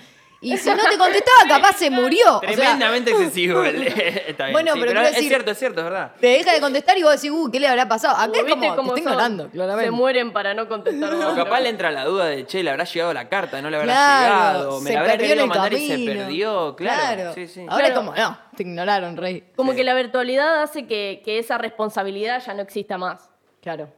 [0.47, 2.37] Y si no te contestaba, capaz se murió.
[2.39, 3.63] O sea, Tremendamente excesivo.
[3.65, 6.13] el- está bien, Bueno, sí, pero quiero es decir- cierto, es cierto, es verdad.
[6.21, 8.15] te deja de contestar y vos decís, uh, ¿qué le habrá pasado?
[8.17, 9.85] Acá es ¿Viste como, te está ignorando, claramente.
[9.87, 11.15] Se mueren para no contestar.
[11.15, 13.77] O capaz le entra la duda de, che, le habrá llegado la carta, no le
[13.77, 14.29] habrá Claro,
[14.59, 16.13] llegado, me se la habrá perdió en querido el mandar y se camino.
[16.15, 17.35] perdió, claro.
[17.35, 17.61] Sí, sí.
[17.69, 17.87] Ahora Claro.
[17.89, 19.45] es como, no, te ignoraron, rey.
[19.57, 23.29] Como que la virtualidad hace que, que esa responsabilidad ya no exista más.
[23.63, 23.89] Claro.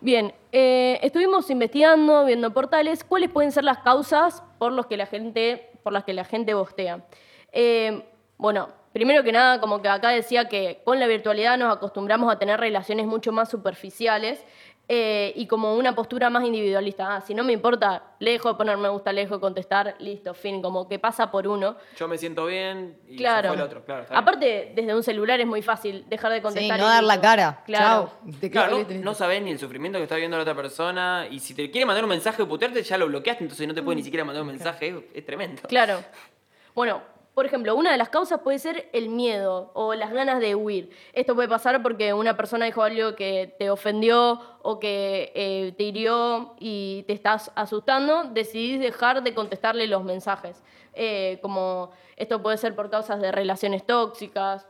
[0.00, 5.06] Bien, eh, estuvimos investigando, viendo portales, cuáles pueden ser las causas por, los que la
[5.06, 7.00] gente, por las que la gente bostea.
[7.50, 8.02] Eh,
[8.36, 12.38] bueno, primero que nada, como que acá decía que con la virtualidad nos acostumbramos a
[12.38, 14.44] tener relaciones mucho más superficiales
[14.90, 17.16] eh, y como una postura más individualista.
[17.16, 19.94] Ah, si no me importa, le dejo de poner me gusta, le dejo de contestar,
[19.98, 21.76] listo, fin, como que pasa por uno.
[21.96, 23.48] Yo me siento bien y se Claro.
[23.48, 24.06] fue el otro, claro.
[24.10, 26.78] Aparte, desde un celular es muy fácil dejar de Sí, contestar.
[26.80, 27.62] no y dar la cara.
[27.66, 28.10] Claro.
[28.24, 28.32] Chao.
[28.40, 31.26] Te Claro, no, no sabés ni el sufrimiento que está viendo la otra persona.
[31.30, 33.82] Y si te quiere mandar un mensaje o putearte, ya lo bloqueaste, entonces no te
[33.82, 34.88] puede ni siquiera mandar un mensaje.
[34.88, 35.60] Es, es tremendo.
[35.68, 36.02] Claro.
[36.74, 37.02] Bueno,
[37.38, 40.90] por ejemplo, una de las causas puede ser el miedo o las ganas de huir.
[41.12, 45.84] Esto puede pasar porque una persona dijo algo que te ofendió o que eh, te
[45.84, 50.60] hirió y te estás asustando, decidís dejar de contestarle los mensajes.
[50.94, 54.66] Eh, como esto puede ser por causas de relaciones tóxicas,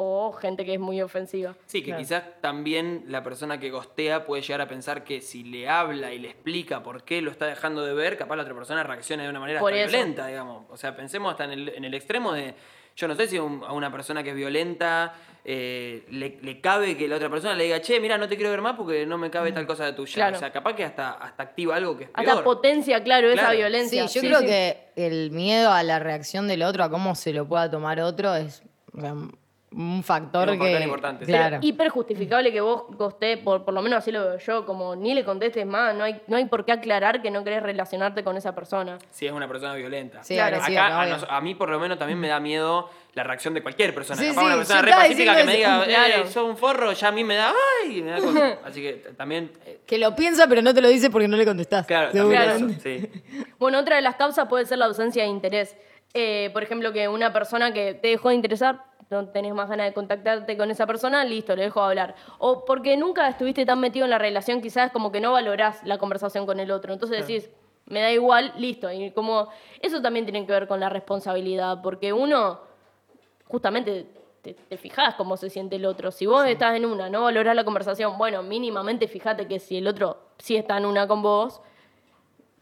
[0.00, 1.56] o gente que es muy ofensiva.
[1.66, 1.98] Sí, que Claro.
[2.00, 6.20] quizás también la persona que gostea puede llegar a pensar que si le habla y
[6.20, 9.28] le explica por qué lo está dejando de ver, capaz la otra persona reaccione de
[9.30, 10.66] una manera hasta violenta, digamos.
[10.70, 12.54] O sea, pensemos hasta en el, en el extremo de,
[12.94, 16.96] yo no sé si un- a una persona que es violenta eh, le, le cabe
[16.96, 19.18] que la otra persona le diga, che, mira, no te quiero ver más porque no
[19.18, 20.14] me cabe tal cosa de tuya.
[20.14, 20.36] Claro.
[20.36, 22.28] O sea, capaz que hasta, hasta activa algo que es peor.
[22.28, 23.50] Hasta potencia, claro, esa Claro.
[23.52, 24.02] Sí, violencia.
[24.02, 24.46] yo Sí, creo sí.
[24.46, 28.34] que el miedo a la reacción del otro, a cómo se lo pueda tomar otro,
[28.36, 29.14] es o sea,
[29.70, 30.64] un factor un que.
[30.64, 31.24] factor importante.
[31.26, 31.58] Claro.
[31.60, 35.12] hiper justificable que vos gosté, por, por lo menos así lo veo yo, como ni
[35.14, 38.36] le contestes más, no hay, no hay por qué aclarar que no querés relacionarte con
[38.36, 38.96] esa persona.
[39.10, 40.24] Si es una persona violenta.
[40.24, 40.56] Sí, Claro.
[40.62, 41.14] Acá, a, obvio.
[41.16, 44.20] nos- a mí por lo menos también me da miedo la reacción de cualquier persona.
[44.20, 46.26] Sí, Capaz sí, una persona re pacífica que me diga, Claro.
[46.28, 47.52] sos un forro, ya a mí me da,
[47.84, 48.58] ay, me da cosa.
[48.64, 51.44] Así que también, eh, Que lo piensa, pero no te lo dice porque no le
[51.44, 51.84] contestás.
[51.86, 53.10] claro, también eso, sí.
[53.58, 55.76] Bueno, otra de las causas puede ser la ausencia de interés.
[56.14, 59.86] Eh, por ejemplo, que una persona que te dejó de interesar, no tenés más ganas
[59.86, 62.14] de contactarte con esa persona, listo, le dejo de hablar.
[62.38, 65.98] O porque nunca estuviste tan metido en la relación, quizás como que no valorás la
[65.98, 66.92] conversación con el otro.
[66.92, 67.50] Entonces decís,
[67.86, 68.90] me da igual, listo.
[68.92, 69.48] Y como
[69.80, 72.60] eso también tiene que ver con la responsabilidad, porque uno
[73.46, 74.06] justamente
[74.42, 76.10] te, te fijás cómo se siente el otro.
[76.10, 79.86] Si vos estás en una, no valorás la conversación, bueno, mínimamente fíjate que si el
[79.86, 81.62] otro sí está en una con vos,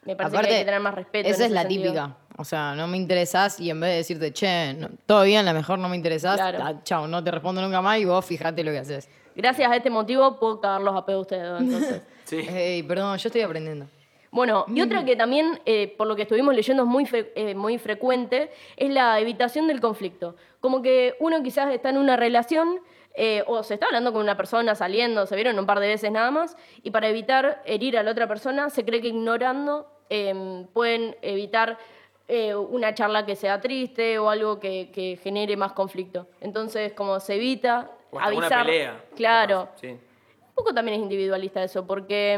[0.04, 1.26] me parece que hay que tener más respeto.
[1.28, 1.82] en Esa es ese la sentido.
[1.92, 2.16] típica.
[2.38, 5.52] O sea, no me interesás y en vez de decirte, che, no- todo bien, a
[5.52, 6.58] lo mejor no me interesás, Claro.
[6.62, 9.08] ah, chao, no te respondo nunca más y vos fijate lo que haces.
[9.34, 12.02] Gracias a este motivo puedo cagarlos a pedo a ustedes dos, entonces.
[12.26, 12.38] Sí.
[12.48, 13.86] Ey, perdón, yo estoy aprendiendo.
[14.32, 17.54] Bueno, y otra que también, eh, por lo que estuvimos leyendo, es muy, fre- eh,
[17.54, 20.34] muy frecuente, es la evitación del conflicto.
[20.60, 22.80] Como que uno quizás está en una relación
[23.14, 26.10] eh, o se está hablando con una persona, saliendo, se vieron un par de veces
[26.10, 30.66] nada más, y para evitar herir a la otra persona, se cree que ignorando eh,
[30.74, 31.78] pueden evitar
[32.28, 36.26] eh, una charla que sea triste o algo que, que genere más conflicto.
[36.40, 38.66] Entonces, como se evita O hasta una avisar.
[38.66, 39.04] pelea.
[39.14, 39.68] Claro.
[39.76, 39.88] Sí.
[39.88, 42.36] Un poco también es individualista eso, porque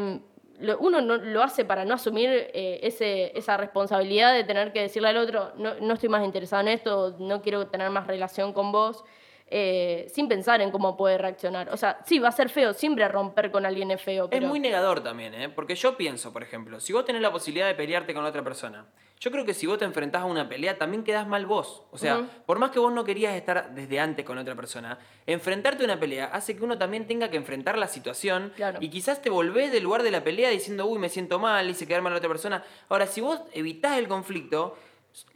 [0.60, 4.80] mm, uno no, lo hace para no asumir eh, ese, esa responsabilidad de tener que
[4.82, 8.52] decirle al otro, no, no estoy más interesado en esto, no quiero tener más relación
[8.52, 9.04] con vos,
[9.50, 11.70] eh, sin pensar en cómo puede reaccionar.
[11.70, 14.60] O sea, sí, va a ser feo, siempre romper con alguien es feo, Es muy
[14.60, 15.48] negador también, ¿eh?
[15.48, 18.84] Porque yo pienso, por ejemplo, si vos tenés la posibilidad de pelearte con otra persona,
[19.20, 21.82] yo creo que si vos te enfrentás a una pelea, también quedás mal vos.
[21.90, 25.82] O sea, por más que vos no querías estar desde antes con otra persona, enfrentarte
[25.82, 28.78] a una pelea hace que uno también tenga que enfrentar la situación Claro.
[28.80, 31.86] y quizás te volvés del lugar de la pelea diciendo, uy, me siento mal, hice
[31.86, 32.64] quedar mal a la otra persona.
[32.88, 34.76] Ahora, si vos evitás el conflicto,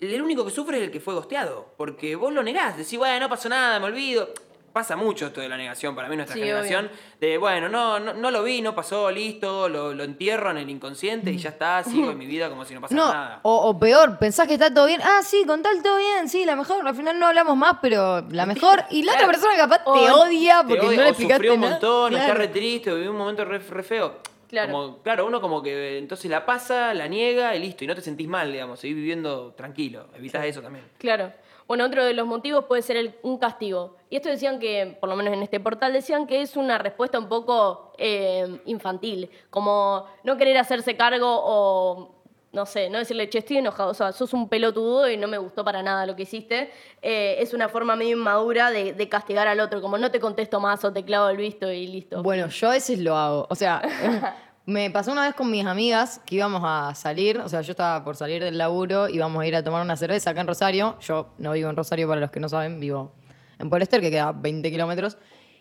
[0.00, 3.18] el único que sufre es el que fue gosteado, porque vos lo negás, decís, bueno,
[3.20, 4.28] no pasó nada, me olvido.
[4.72, 8.14] Pasa mucho esto de la negación para mí, nuestra Sí, generación, de bueno, no, no,
[8.14, 11.84] no lo vi, no pasó, listo, lo, lo entierro en el inconsciente y ya está,
[11.84, 13.40] sigo en mi vida como si no pasara No, nada.
[13.42, 15.02] o, o peor, pensás que está todo bien.
[15.04, 16.88] Ah, sí, con tal todo bien, sí, la mejor.
[16.88, 18.84] Al final no hablamos más, pero la mejor.
[18.90, 19.32] Y la otra Claro.
[19.40, 21.72] persona capaz O- te odia Te porque odia, no le explicaste sufrió un nada.
[21.72, 22.40] montón, o está Claro.
[22.40, 24.20] re triste, vivió un momento re, re feo.
[24.48, 24.72] Claro.
[24.72, 28.00] Como, claro, uno como que entonces la pasa, la niega y listo, y no te
[28.00, 30.86] sentís mal, digamos, seguís viviendo tranquilo, evitas eso también.
[30.98, 31.30] Claro.
[31.68, 33.96] Bueno, otro de los motivos puede ser el- un castigo.
[34.10, 37.18] Y esto decían que, por lo menos en este portal, decían que es una respuesta
[37.18, 42.14] un poco eh, infantil, como no querer hacerse cargo o,
[42.52, 45.38] no sé, no decirle, che, estoy enojado, o sea, sos un pelotudo y no me
[45.38, 46.70] gustó para nada lo que hiciste.
[47.00, 50.60] Eh, es una forma medio inmadura de, de castigar al otro, como no te contesto
[50.60, 52.22] más o te clavo el visto y listo.
[52.22, 53.46] Bueno, yo a veces lo hago.
[53.48, 53.80] O sea,
[54.64, 57.38] me pasó una vez con mis amigas que íbamos a salir.
[57.38, 60.30] O sea, yo estaba por salir del laburo, íbamos a ir a tomar una cerveza
[60.30, 60.96] acá en Rosario.
[61.00, 63.12] Yo no vivo en Rosario, para los que no saben, vivo
[63.58, 65.18] en Polester, que queda 20 kilómetros.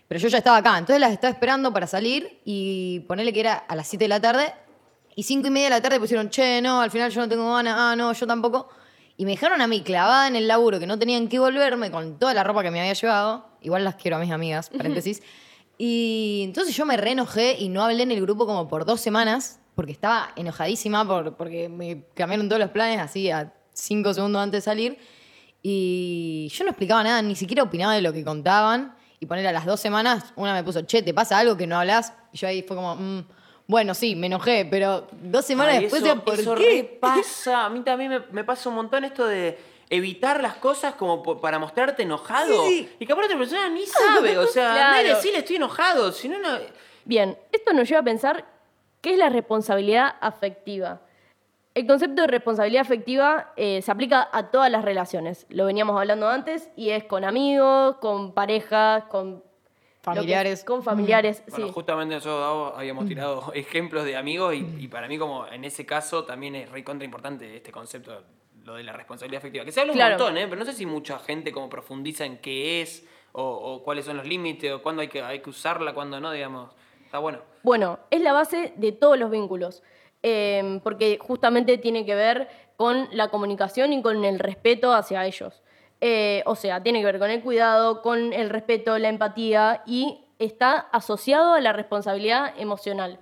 [0.08, 0.78] Pero yo ya estaba acá.
[0.78, 4.20] Entonces las estaba esperando para salir y ponerle que era a las 7 de la
[4.20, 4.54] tarde.
[5.16, 7.54] Y 5 y media de la tarde pusieron, che, no, al final yo no tengo
[7.54, 7.76] ganas.
[7.78, 8.70] Ah, no, yo tampoco.
[9.18, 12.20] Y me dejaron a mí clavada en el laburo que no tenían que volverme con
[12.20, 13.48] toda la ropa que me había llevado.
[13.62, 15.24] Igual las quiero a mis amigas, paréntesis.
[15.84, 19.60] Y entonces yo me reenojé y no hablé en el grupo como por dos semanas,
[19.74, 24.60] porque estaba enojadísima por, porque me cambiaron todos los planes así a cinco segundos antes
[24.60, 25.00] de salir.
[25.64, 28.94] Y yo no explicaba nada, ni siquiera opinaba de lo que contaban.
[29.20, 31.80] Y poner a las dos semanas, una me puso, che, ¿te pasa algo que no
[31.80, 32.14] hablas?
[32.32, 33.26] Y yo ahí fue como, "Mm,
[33.66, 36.92] bueno, sí, me enojé, pero dos semanas Ay, después, eso, ¿por eso qué?
[36.94, 37.66] repasa.
[37.66, 39.58] A mí también me, me pasa un montón esto de
[39.92, 42.66] evitar las cosas como po- para mostrarte enojado.
[42.66, 42.90] Sí.
[43.00, 44.38] Y que aparte la persona ni sabe.
[44.40, 44.92] O sea, Claro.
[44.98, 46.12] nadie decirle estoy enojado.
[46.12, 46.58] Si no, no.
[47.06, 48.46] Bien, esto nos lleva a pensar
[49.02, 51.02] qué es la responsabilidad afectiva.
[51.74, 55.46] El concepto de responsabilidad afectiva eh, se aplica a todas las relaciones.
[55.50, 59.44] Lo veníamos hablando antes y es con amigos, con parejas, con
[60.04, 60.64] Familiares.
[60.64, 61.74] con familiares, Bueno, sí.
[61.74, 66.24] justamente nosotros habíamos tirado ejemplos de amigos y, y para mí como en ese caso
[66.24, 68.24] también es re contra importante este concepto,
[68.64, 69.66] lo de la responsabilidad afectiva.
[69.66, 70.16] Que se habla Claro.
[70.16, 70.48] un montón, ¿eh?
[70.48, 74.18] pero no sé si mucha gente como profundiza en qué es o, o cuáles son
[74.18, 76.72] los límites, o cuándo hay que, hay que usarla, cuándo no, digamos.
[77.06, 77.40] Está bueno.
[77.64, 79.84] Bueno, es la base de todos los vínculos,
[80.24, 85.62] eh, porque justamente tiene que ver con la comunicación y con el respeto hacia ellos.
[86.02, 90.26] Eh, o sea, tiene que ver con el cuidado, con el respeto, la empatía y
[90.40, 93.20] está asociado a la responsabilidad emocional.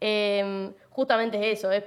[0.00, 1.84] Eh, justamente es eso, es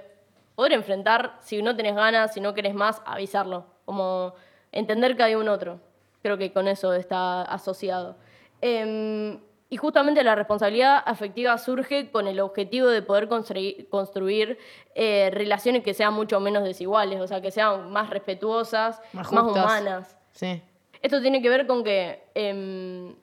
[0.55, 4.33] poder enfrentar, si no tenés ganas, si no querés más, avisarlo, como
[4.71, 5.79] entender que hay un otro.
[6.21, 8.15] Creo que con eso está asociado.
[8.61, 9.39] Eh,
[9.69, 14.59] y justamente la responsabilidad afectiva surge con el objetivo de poder construir, construir,
[14.93, 20.17] eh, relaciones que sean mucho menos desiguales, o sea, que sean más respetuosas, Más humanas.
[20.33, 20.61] Sí.
[21.01, 23.15] Esto tiene que ver con que, em,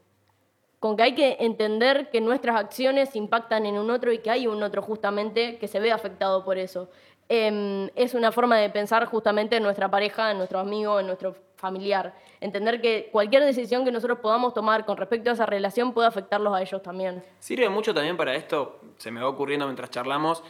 [0.81, 4.49] con que hay que entender que nuestras acciones impactan en un otro y que hay
[4.49, 6.91] un otro justamente que se ve afectado por eso.
[7.29, 11.35] Em, es una forma de pensar justamente en nuestra pareja, en nuestro amigo, en nuestro
[11.57, 12.13] familiar.
[12.41, 16.55] Entender que cualquier decisión que nosotros podamos tomar con respecto a esa relación puede afectarlos
[16.55, 17.23] a ellos también.
[17.39, 20.43] Sirve mucho también para esto, se me va ocurriendo mientras charlamos,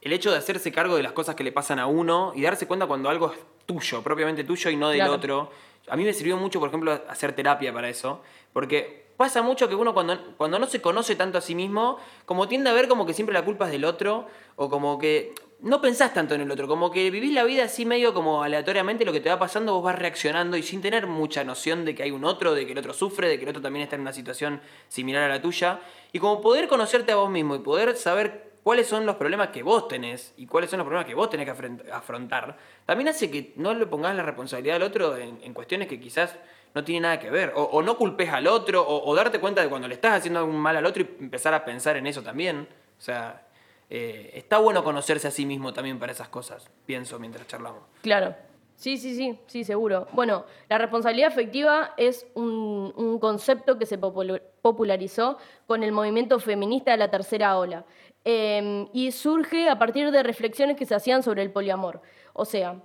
[0.00, 2.66] el hecho de hacerse cargo de las cosas que le pasan a uno y darse
[2.66, 5.12] cuenta cuando algo es tuyo, propiamente tuyo y no del Claro.
[5.14, 5.50] otro.
[5.88, 9.74] A mí me sirvió mucho, por ejemplo, hacer terapia para eso, porque pasa mucho que
[9.74, 13.04] uno cuando, cuando no se conoce tanto a sí mismo, como tiende a ver como
[13.04, 16.50] que siempre la culpa es del otro, o como que no pensás tanto en el
[16.50, 19.74] otro, como que vivís la vida así medio como aleatoriamente, lo que te va pasando
[19.74, 22.72] vos vas reaccionando y sin tener mucha noción de que hay un otro, de que
[22.72, 25.42] el otro sufre, de que el otro también está en una situación similar a la
[25.42, 25.80] tuya,
[26.12, 29.62] y como poder conocerte a vos mismo y poder saber cuáles son los problemas que
[29.62, 33.52] vos tenés y cuáles son los problemas que vos tenés que afrontar, también hace que
[33.56, 36.36] no le pongas la responsabilidad al otro en, cuestiones que quizás
[36.74, 39.60] no tienen nada que ver, o, o no culpes al otro, o, o darte cuenta
[39.60, 42.22] de cuando le estás haciendo algún mal al otro y empezar a pensar en eso
[42.22, 42.68] también.
[42.98, 43.42] O sea,
[43.90, 47.82] eh, está bueno conocerse a sí mismo también para esas cosas, pienso mientras charlamos.
[48.02, 48.34] Claro.
[48.76, 50.06] Sí, sí, sí, sí, seguro.
[50.12, 56.96] Bueno, la responsabilidad afectiva es un, concepto que se popularizó con el movimiento feminista de
[56.96, 57.84] la tercera ola.
[58.24, 62.00] Eh, y surge a partir de reflexiones que se hacían sobre el poliamor.
[62.32, 62.80] O sea,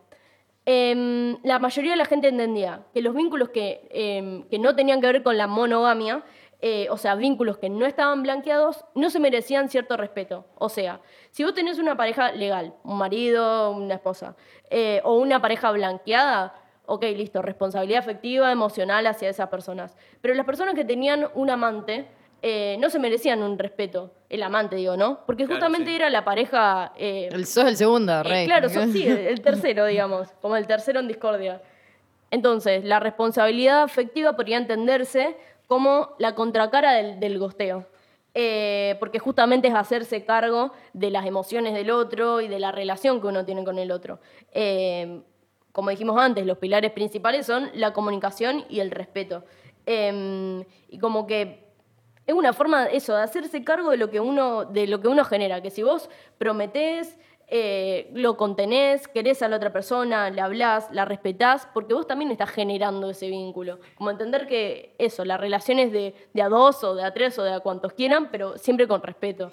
[0.65, 4.99] em, la mayoría de la gente entendía que los vínculos que, em, que no tenían
[4.99, 6.23] que ver con la monogamia,
[6.67, 10.45] eh, o sea, vínculos que no estaban blanqueados, no se merecían cierto respeto.
[10.57, 10.99] O sea,
[11.29, 14.35] si vos tenés una pareja legal, un marido, una esposa,
[14.71, 16.55] eh, o una pareja blanqueada,
[16.87, 19.95] ok, listo, responsabilidad afectiva, emocional hacia esas personas.
[20.21, 22.07] Pero las personas que tenían un amante
[22.41, 24.11] eh, no se merecían un respeto.
[24.29, 25.19] El amante, digo, ¿no?
[25.27, 25.95] Porque Claro, justamente sí.
[25.97, 26.93] era la pareja...
[26.97, 28.45] eh, El sos el segundo, eh, rey.
[28.47, 31.61] claro, sos- sí, el el tercero, digamos, como el tercero en discordia.
[32.31, 37.87] Entonces, la responsabilidad afectiva podría entenderse como la contracara del, del gosteo.
[38.37, 43.21] Eh, porque justamente es hacerse cargo de las emociones del otro y de la relación
[43.21, 44.19] que uno tiene con el otro.
[44.51, 45.21] Eh,
[45.71, 49.45] como dijimos antes, los pilares principales son la comunicación y el respeto.
[49.85, 51.65] Eh, y como que
[52.27, 55.23] es una forma eso de hacerse cargo de lo que uno de lo que uno
[55.23, 60.87] genera que si vos prometés eh, lo contenés querés a la otra persona le hablás
[60.91, 63.79] la respetás porque vos también estás generando ese vínculo.
[63.95, 67.37] Como entender que eso la relación es de, de a dos o de a tres
[67.37, 69.51] o de a cuantos quieran pero siempre con respeto.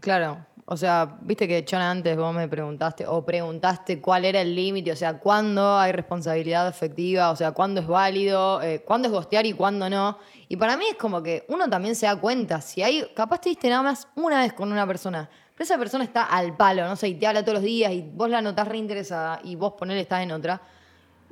[0.00, 4.54] Claro, o sea, viste que Chona antes vos me preguntaste o preguntaste cuál era el
[4.54, 9.12] límite, o sea, cuándo hay responsabilidad afectiva, o sea, cuándo es válido, eh, cuándo es
[9.12, 10.18] gostear y cuándo no.
[10.48, 13.50] Y para mí es como que uno también se da cuenta, si hay, capaz te
[13.50, 15.28] diste nada más una vez con una persona,
[15.62, 18.28] esa persona está al palo, no sé, y te habla todos los días y vos
[18.28, 20.60] la notás reinteresada y vos ponele estás en otra.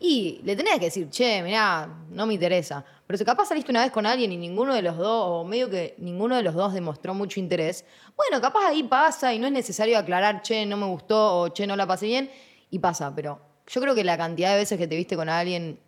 [0.03, 2.83] Y le tenés que decir, che, mirá, no me interesa.
[3.07, 5.69] Pero si capaz saliste una vez con alguien y ninguno de los dos, o medio
[5.69, 7.85] que ninguno de los dos demostró mucho interés,
[8.17, 11.67] bueno, capaz ahí pasa y no es necesario aclarar, che, no me gustó o che,
[11.67, 12.31] no la pasé bien,
[12.71, 13.15] y pasa.
[13.15, 15.79] Pero yo creo que la cantidad de veces que te viste con alguien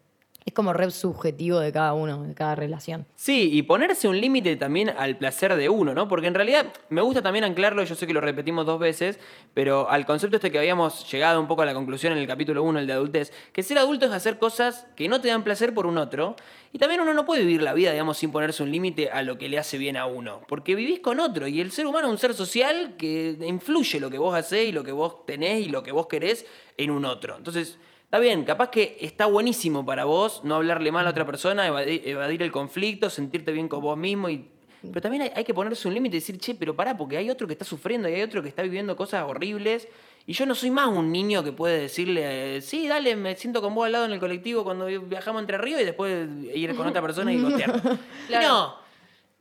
[0.45, 3.07] es como re subjetivo de cada uno, de cada relación.
[3.15, 6.09] Sí, y ponerse un límite también al placer de uno, ¿no?
[6.09, 9.19] Porque en realidad me gusta también anclarlo, yo sé que lo repetimos dos veces,
[9.55, 12.63] pero al concepto este que habíamos llegado un poco a la conclusión en el capítulo
[12.63, 15.75] 1, el de adultez, que ser adulto es hacer cosas que no te dan placer
[15.75, 16.37] por un otro,
[16.73, 19.39] y también uno no puede vivir la vida, digamos, sin ponerse un límite a lo
[19.39, 22.13] que le hace bien a uno, porque vivís con otro, y el ser humano es
[22.13, 25.69] un ser social que influye lo que vos hacés y lo que vos tenés y
[25.69, 27.37] lo que vos querés en un otro.
[27.37, 27.79] Entonces...
[28.13, 32.07] Está bien, capaz que está buenísimo para vos no hablarle mal a otra persona, evadir,
[32.07, 34.29] evadir el conflicto, sentirte bien con vos mismo.
[34.29, 34.51] Y...
[34.83, 37.31] Pero también hay, hay que ponerse un límite y decir, che, pero pará, porque hay
[37.31, 39.89] otro que está sufriendo y hay otro que está viviendo cosas horribles.
[40.27, 43.75] Y yo no soy más un niño que puede decirle, sí, dale, me siento con
[43.75, 47.01] vos al lado en el colectivo cuando viajamos entre ríos y después ir con otra
[47.01, 47.81] persona y gostear.
[48.29, 48.47] Claro.
[48.47, 48.82] No.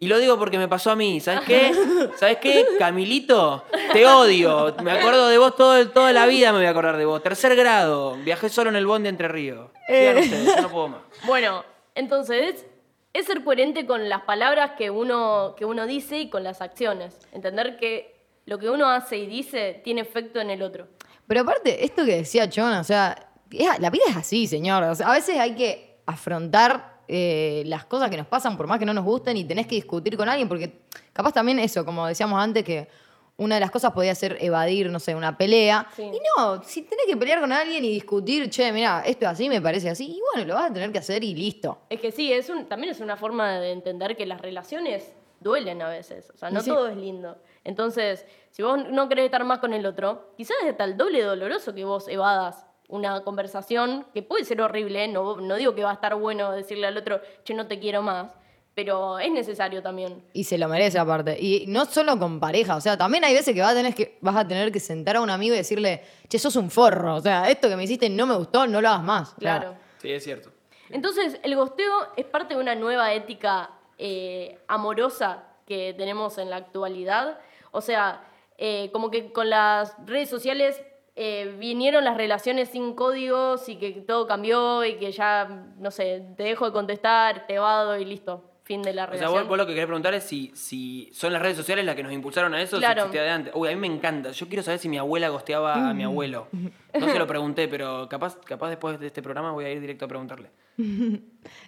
[0.02, 1.20] Y lo digo porque me pasó a mí.
[1.20, 1.76] ¿Sabes qué?
[2.18, 2.66] ¿Sabes qué?
[2.80, 4.76] Camilito, te odio.
[4.84, 7.22] Me acuerdo de vos todo, toda la vida, me voy a acordar de vos.
[7.22, 8.16] Tercer grado.
[8.16, 9.70] Viajé solo en el bondi entre ríos.
[9.86, 11.02] Sigan ustedes, yo no puedo más.
[11.28, 12.66] Bueno, entonces,
[13.14, 17.20] es ser coherente con las palabras que uno, que uno dice y con las acciones.
[17.32, 18.16] Entender que
[18.48, 20.88] lo que uno hace y dice tiene efecto en el otro.
[21.28, 24.82] Pero aparte, esto que decía Chon, o sea, la vida es así, señor.
[24.82, 28.80] O sea, a veces hay que afrontar eh, las cosas que nos pasan, por más
[28.80, 30.80] que no nos gusten, y tenés que discutir con alguien, porque
[31.12, 32.88] capaz también eso, como decíamos antes, que
[33.36, 35.88] una de las cosas podía ser evadir, no sé, una pelea.
[35.94, 36.04] Sí.
[36.04, 39.50] Y no, si tenés que pelear con alguien y discutir, che, mira, esto es así,
[39.50, 41.80] me parece así, y bueno, lo vas a tener que hacer y listo.
[41.90, 45.82] Es que sí, es un, también es una forma de entender que las relaciones duelen
[45.82, 46.30] a veces.
[46.34, 46.70] O sea, no Sí.
[46.70, 47.36] todo es lindo.
[47.66, 51.74] Entonces, si vos no querés estar más con el otro, quizás es tal doble doloroso
[51.74, 55.08] que vos evadas una conversación que puede ser horrible.
[55.08, 58.02] No, no digo que va a estar bueno decirle al otro, che, no te quiero
[58.02, 58.36] más.
[58.76, 60.24] Pero es necesario también.
[60.34, 61.38] Y se lo merece aparte.
[61.38, 64.18] Y no solo con pareja, o sea, también hay veces que vas a tener que,
[64.22, 67.16] vas a tener que sentar a un amigo y decirle, che, sos un forro.
[67.16, 69.34] O sea, esto que me hiciste no me gustó, no lo hagas más.
[69.40, 69.76] Claro.
[69.98, 70.52] Sí, es cierto.
[70.90, 76.58] Entonces, el gosteo es parte de una nueva ética eh, amorosa que tenemos en la
[76.58, 77.40] actualidad.
[77.72, 78.24] O sea,
[78.58, 80.82] eh, como que con las redes sociales
[81.16, 86.24] eh, vinieron las relaciones sin códigos y que todo cambió y que ya, no sé,
[86.38, 88.48] te dejo de contestar, te vado y listo.
[88.64, 89.34] Fin de la O sea, relación.
[89.42, 92.04] vos, vos lo que querés preguntar es si, si son las redes sociales las que
[92.04, 93.02] nos impulsaron a eso, Claro.
[93.02, 93.54] si existía de antes.
[93.56, 94.32] Uy, a mí me encanta.
[94.32, 96.48] Yo quiero saber si mi abuela gosteaba a mi abuelo.
[96.94, 100.06] No se lo pregunté, pero capaz, capaz después de este programa voy a ir directo
[100.06, 100.52] a preguntarle.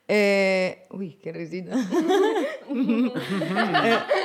[0.07, 1.75] Eh, uy, qué risita.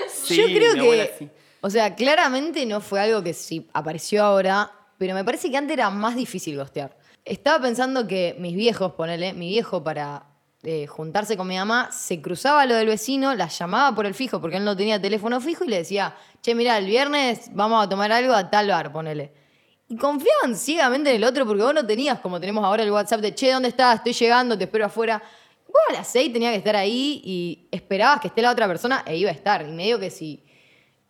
[0.09, 1.31] Sí, Yo creo mi abuela que, sí.
[1.61, 5.75] o sea, claramente no fue algo que sí apareció ahora, pero me parece que antes
[5.75, 6.97] era más difícil gostear.
[7.25, 10.27] Estaba pensando que mis viejos, ponele, mi viejo para
[10.65, 14.41] eh, juntarse con mi mamá, se cruzaba lo del vecino, la llamaba por el fijo,
[14.41, 17.89] porque él no tenía teléfono fijo, y le decía, che, mira, el viernes vamos a
[17.89, 19.33] tomar algo a tal bar, ponele.
[19.89, 23.21] Y confiaban ciegamente en el otro porque vos no tenías como tenemos ahora el WhatsApp
[23.21, 23.97] de, che, ¿dónde estás?
[23.97, 25.23] Estoy llegando, te espero afuera.
[25.67, 29.03] Vos a las seis tenías que estar ahí y esperabas que esté la otra persona
[29.07, 29.67] e iba a estar.
[29.67, 30.45] Y medio que sí,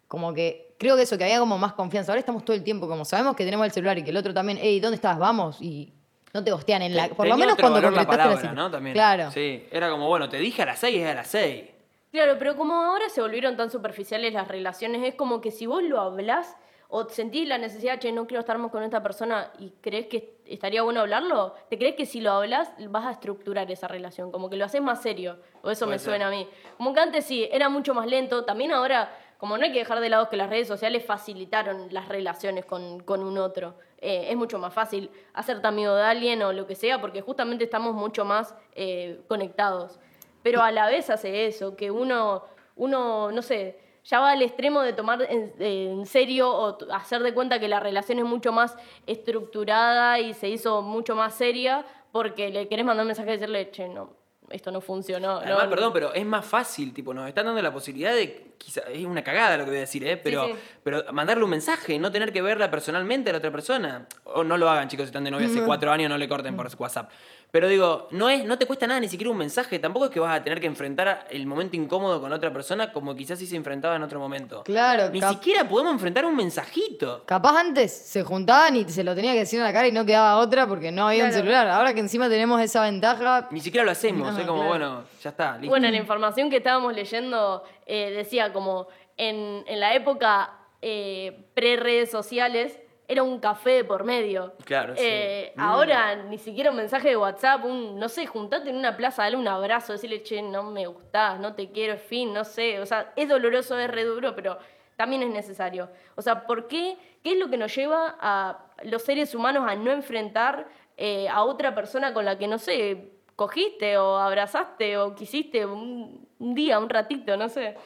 [0.07, 2.13] como que creo que eso, que había como más confianza.
[2.13, 4.33] Ahora estamos todo el tiempo, como sabemos que tenemos el celular y que el otro
[4.33, 5.19] también, hey, ¿dónde estás?
[5.19, 5.61] Vamos.
[5.61, 5.93] Y
[6.33, 7.09] no te gostean en la...
[7.09, 8.53] Por lo menos otro cuando valor la completaste la palabra, cita.
[8.55, 8.71] ¿no?
[8.71, 8.95] También.
[8.95, 9.31] Claro.
[9.31, 11.65] Sí, era como, bueno, te dije a las 6 es a las 6.
[12.11, 15.83] Claro, pero como ahora se volvieron tan superficiales las relaciones, es como que si vos
[15.83, 16.57] lo hablás
[16.91, 20.39] o sentís la necesidad, che, no quiero estar más con esta persona y crees que
[20.47, 24.33] estaría bueno hablarlo, ¿te crees que si lo hablas vas a estructurar esa relación?
[24.33, 26.13] Como que lo haces más serio, o eso Puede me ser.
[26.13, 26.49] suena a mí.
[26.79, 30.01] Como que antes sí, era mucho más lento, también ahora, como no hay que dejar
[30.01, 33.77] de lado que las redes sociales facilitaron las relaciones con, con un otro.
[33.99, 37.65] Eh, es mucho más fácil hacerte amigo de alguien o lo que sea, porque justamente
[37.65, 40.01] estamos mucho más eh, conectados.
[40.43, 42.43] Pero a la vez hace eso, que uno,
[42.75, 47.33] uno, no sé, ya va al extremo de tomar en, en serio o hacer de
[47.33, 48.77] cuenta que la relación es mucho más
[49.07, 53.71] estructurada y se hizo mucho más seria porque le querés mandar un mensaje y decirle,
[53.71, 54.18] che, no,
[54.51, 55.39] esto no funcionó.
[55.39, 58.81] Además, no, perdón, pero es más fácil, tipo, nos están dando la posibilidad de, quizá,
[58.93, 60.17] es una cagada lo que voy a decir, ¿eh?
[60.17, 60.55] Pero, sí.
[60.83, 64.07] pero mandarle un mensaje, no tener que verla personalmente a la otra persona.
[64.25, 66.57] O no lo hagan, chicos, si están de novia hace cuatro años, no le corten
[66.57, 67.11] por WhatsApp.
[67.51, 70.21] Pero digo, no, es, no te cuesta nada ni siquiera un mensaje, tampoco es que
[70.21, 73.57] vas a tener que enfrentar el momento incómodo con otra persona como quizás sí se
[73.57, 74.63] enfrentaba en otro momento.
[74.65, 77.23] Claro, Ni cap- siquiera podemos enfrentar un mensajito.
[77.25, 80.05] Capaz antes se juntaban y se lo tenía que decir en la cara y no
[80.05, 81.69] quedaba otra porque no había un celular.
[81.69, 84.69] Ahora que encima tenemos esa ventaja, Ni siquiera lo hacemos, No, es como, claro.
[84.69, 85.69] bueno, ya está, listo.
[85.71, 92.11] Bueno, la información que estábamos leyendo eh, decía como en, en la época eh, pre-redes
[92.11, 92.79] sociales
[93.09, 94.53] era un café de por medio.
[94.65, 95.03] Claro, sí.
[95.03, 95.61] Eh, Mm.
[95.61, 99.37] Ahora ni siquiera un mensaje de WhatsApp, un, no sé, juntate en una plaza, dale
[99.37, 102.79] un abrazo, decirle, che, no me gustás, no te quiero, en fin, no sé.
[102.81, 104.59] O sea, es doloroso, es re duro, pero
[104.97, 105.89] también es necesario.
[106.17, 106.97] O sea, ¿por qué?
[107.25, 111.43] ¿Qué es lo que nos lleva a los seres humanos a no enfrentar eh, a
[111.45, 116.79] otra persona con la que, no sé, cogiste o abrazaste o quisiste un, un día,
[116.79, 117.77] un ratito, no sé?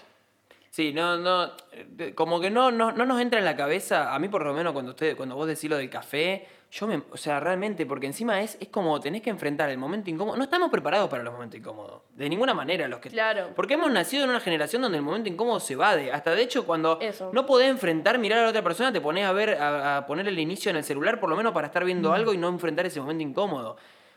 [0.72, 1.52] Sí, no, no,
[1.98, 4.54] eh, como que no, no, no nos entra en la cabeza, a mí por lo
[4.54, 8.06] menos cuando usted, cuando vos decís lo del café, yo me, o sea, realmente, porque
[8.06, 10.38] encima es, es como tenés que enfrentar el momento incómodo.
[10.38, 13.10] No estamos preparados para los momentos incómodos, de ninguna manera los que.
[13.10, 13.50] Claro.
[13.54, 16.10] Porque hemos nacido en una generación donde el momento incómodo se evade.
[16.10, 17.28] Hasta de hecho, cuando Eso.
[17.34, 20.26] no podés enfrentar, mirar a la otra persona, te pones a ver, a, a poner
[20.26, 22.86] el inicio en el celular, por lo menos para estar viendo algo y no enfrentar
[22.86, 23.76] ese momento incómodo.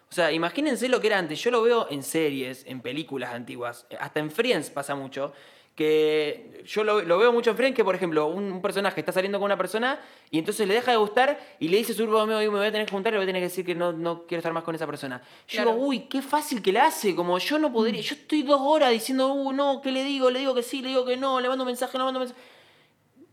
[0.09, 1.43] O sea, imagínense lo que era antes.
[1.43, 3.85] Yo lo veo en series, en películas antiguas.
[3.99, 5.33] Hasta en Friends pasa mucho.
[5.75, 9.11] Que yo lo, lo veo mucho en Friends, que por ejemplo, un, un personaje está
[9.11, 9.99] saliendo con una persona
[10.31, 12.65] y entonces le deja de gustar y le dice a su grupo "Oye, me voy
[12.67, 14.39] a tener que juntar y le voy a tener que decir que no, no quiero
[14.39, 15.21] estar más con esa persona.
[15.47, 15.73] Yo Claro.
[15.73, 17.13] digo, uy, qué fácil que la hace.
[17.13, 17.99] Como yo no podría.
[18.01, 20.31] Yo estoy dos horas diciendo, uh, no, ¿qué le digo?
[20.31, 22.39] Le digo que sí, le digo que no, le mando mensaje, no mando mensaje.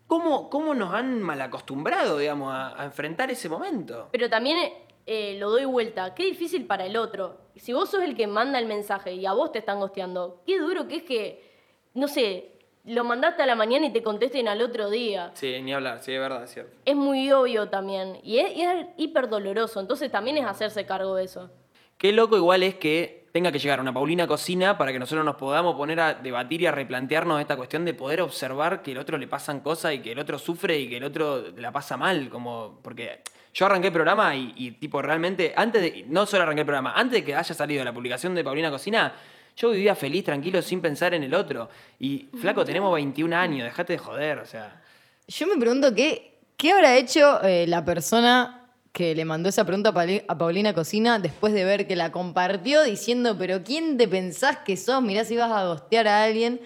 [0.08, 4.08] ¿Cómo, cómo nos han malacostumbrado, digamos, a, a enfrentar ese momento?
[4.12, 4.58] Pero también
[5.06, 6.12] eh, lo doy vuelta.
[6.14, 7.38] Qué difícil para el otro.
[7.56, 10.58] Si vos sos el que manda el mensaje y a vos te están gosteando, qué
[10.58, 11.51] duro que es que,
[11.94, 12.52] no sé,
[12.84, 15.30] lo mandaste a la mañana y te contesten al otro día.
[15.34, 16.76] Sí, ni hablar, sí, es verdad, es cierto.
[16.84, 18.18] Es muy obvio también.
[18.24, 19.80] Y es, y es hiper doloroso.
[19.80, 21.50] Entonces también es hacerse cargo de eso.
[21.96, 25.36] Qué loco igual es que tenga que llegar una Paulina Cocina para que nosotros nos
[25.36, 29.16] podamos poner a debatir y a replantearnos esta cuestión de poder observar que el otro
[29.16, 32.28] le pasan cosas y que el otro sufre y que el otro la pasa mal,
[32.28, 33.22] como porque
[33.54, 36.92] yo arranqué el programa y, y, tipo realmente antes de no solo arranqué el programa,
[36.94, 39.14] antes de que haya salido la publicación de Paulina Cocina,
[39.56, 41.68] yo vivía feliz, tranquilo, sin pensar en el otro.
[41.98, 44.80] Y flaco, tenemos 21 años, dejate de joder, o sea.
[45.28, 48.58] Yo me pregunto qué, qué habrá hecho eh, la persona
[48.92, 52.12] que le mandó esa pregunta a Pauli- a Paulina Cocina después de ver que la
[52.12, 55.00] compartió diciendo, pero ¿quién te pensás que sos?
[55.02, 56.60] Mirá si vas a gostear a alguien.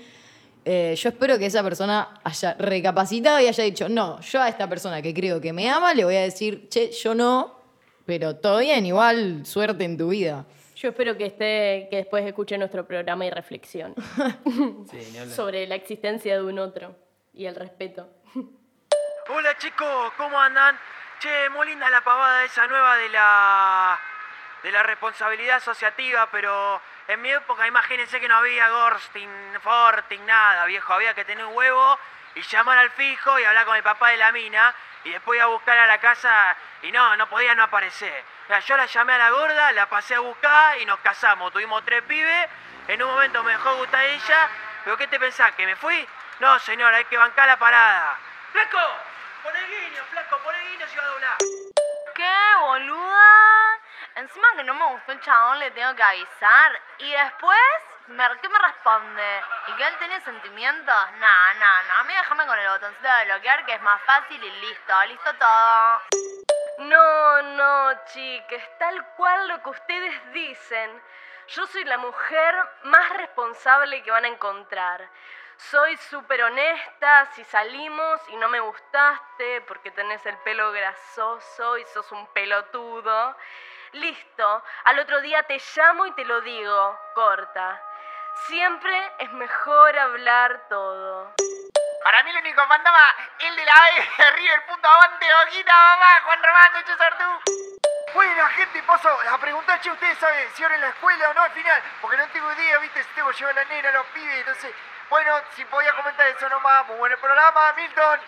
[0.65, 4.69] Eh, yo espero que esa persona haya recapacitado y haya dicho, no, yo a esta
[4.69, 7.55] persona que creo que me ama le voy a decir, che, yo no,
[8.05, 10.45] pero todo bien, igual suerte en tu vida.
[10.77, 13.95] Yo espero que esté, que después escuche nuestro programa y reflexione
[14.91, 15.35] Sí, ni hablar.
[15.35, 16.95] sobre la existencia de un otro
[17.33, 18.09] y el respeto.
[19.29, 20.79] Hola chicos, ¿cómo andan?
[21.19, 23.99] Che, muy linda la pavada esa nueva de la.
[24.63, 29.31] de la responsabilidad asociativa, pero en mi época imagínense que no había Gorsting,
[29.63, 30.93] Forting, nada, viejo.
[30.93, 31.99] Había que tener un huevo
[32.35, 34.75] y llamar al fijo y hablar con el papá de la mina
[35.07, 38.25] y después ir a buscar a la casa y no, no podía no aparecer.
[38.67, 41.53] Yo la llamé a la gorda, la pasé a buscar y nos casamos.
[41.53, 42.49] Tuvimos tres pibes,
[42.89, 44.49] en un momento me dejó gustar ella,
[44.85, 45.53] pero ¿qué te pensás?
[45.53, 46.07] ¿Que me fui?
[46.41, 48.19] No, señor, hay que bancar la parada.
[48.51, 48.81] ¡Flaco!
[49.45, 51.37] Pon el guiño, flaco, pon el guiño se va a doblar.
[52.15, 53.79] ¿Qué, boluda?
[54.17, 56.81] Encima que no me gustó el chabón, le tengo que avisar.
[56.99, 57.61] Y después,
[58.07, 59.43] ¿qué me responde?
[59.67, 61.11] ¿Y que él tiene sentimientos?
[61.13, 61.95] No, no, no.
[61.99, 65.05] A mí déjame con el botoncito de bloquear, que es más fácil y listo.
[65.09, 66.01] Listo todo.
[66.79, 71.03] No, no, chiques, tal cual lo que ustedes dicen.
[71.49, 72.55] Yo soy la mujer
[72.85, 75.09] más responsable que van a encontrar.
[75.57, 81.85] Soy súper honesta, si salimos y no me gustaste porque tenés el pelo grasoso y
[81.87, 83.37] sos un pelotudo.
[83.93, 87.81] Listo, al otro día te llamo y te lo digo, corta.
[88.45, 91.33] Siempre es mejor hablar todo.
[92.05, 96.21] Para mí el único fantasma, el de la B de River, punto avante, hojita, mamá,
[96.25, 97.25] Juan Román, Nucho Sartú.
[98.15, 101.43] Bueno, gente, paso a preguntar, che, ¿ustedes saben si ahora en la escuela o no
[101.43, 101.83] al final?
[102.01, 104.39] Porque no tengo idea, viste, si tengo que llevar a la nena, a los pibes,
[104.39, 104.75] entonces...
[105.09, 108.21] Bueno, si podía comentar eso nomás, muy buen programa, Milton.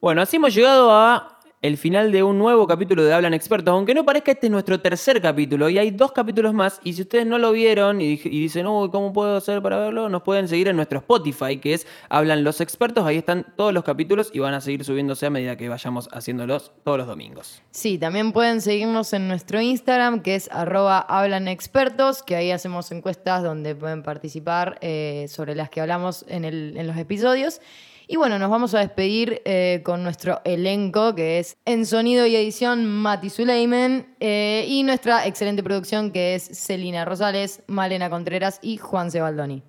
[0.00, 1.35] Bueno, así hemos llegado a
[1.66, 4.80] el final de un nuevo capítulo de Hablan Expertos, aunque no parezca este es nuestro
[4.80, 8.40] tercer capítulo y hay dos capítulos más y si ustedes no lo vieron y, y
[8.40, 10.08] dicen, uy, ¿cómo puedo hacer para verlo?
[10.08, 13.82] Nos pueden seguir en nuestro Spotify, que es Hablan los Expertos, ahí están todos los
[13.82, 17.62] capítulos y van a seguir subiéndose a medida que vayamos haciéndolos todos los domingos.
[17.72, 22.92] Sí, también pueden seguirnos en nuestro Instagram, que es arroba hablan expertos, que ahí hacemos
[22.92, 27.60] encuestas donde pueden participar eh, sobre las que hablamos en, el- en los episodios.
[28.08, 32.36] Y bueno, nos vamos a despedir eh, con nuestro elenco, que es en sonido y
[32.36, 38.76] edición Mati Suleiman, eh, y nuestra excelente producción, que es Celina Rosales, Malena Contreras y
[38.76, 39.62] Juan Sebaldoni.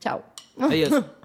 [0.00, 0.22] Chao.
[0.58, 0.90] Adiós.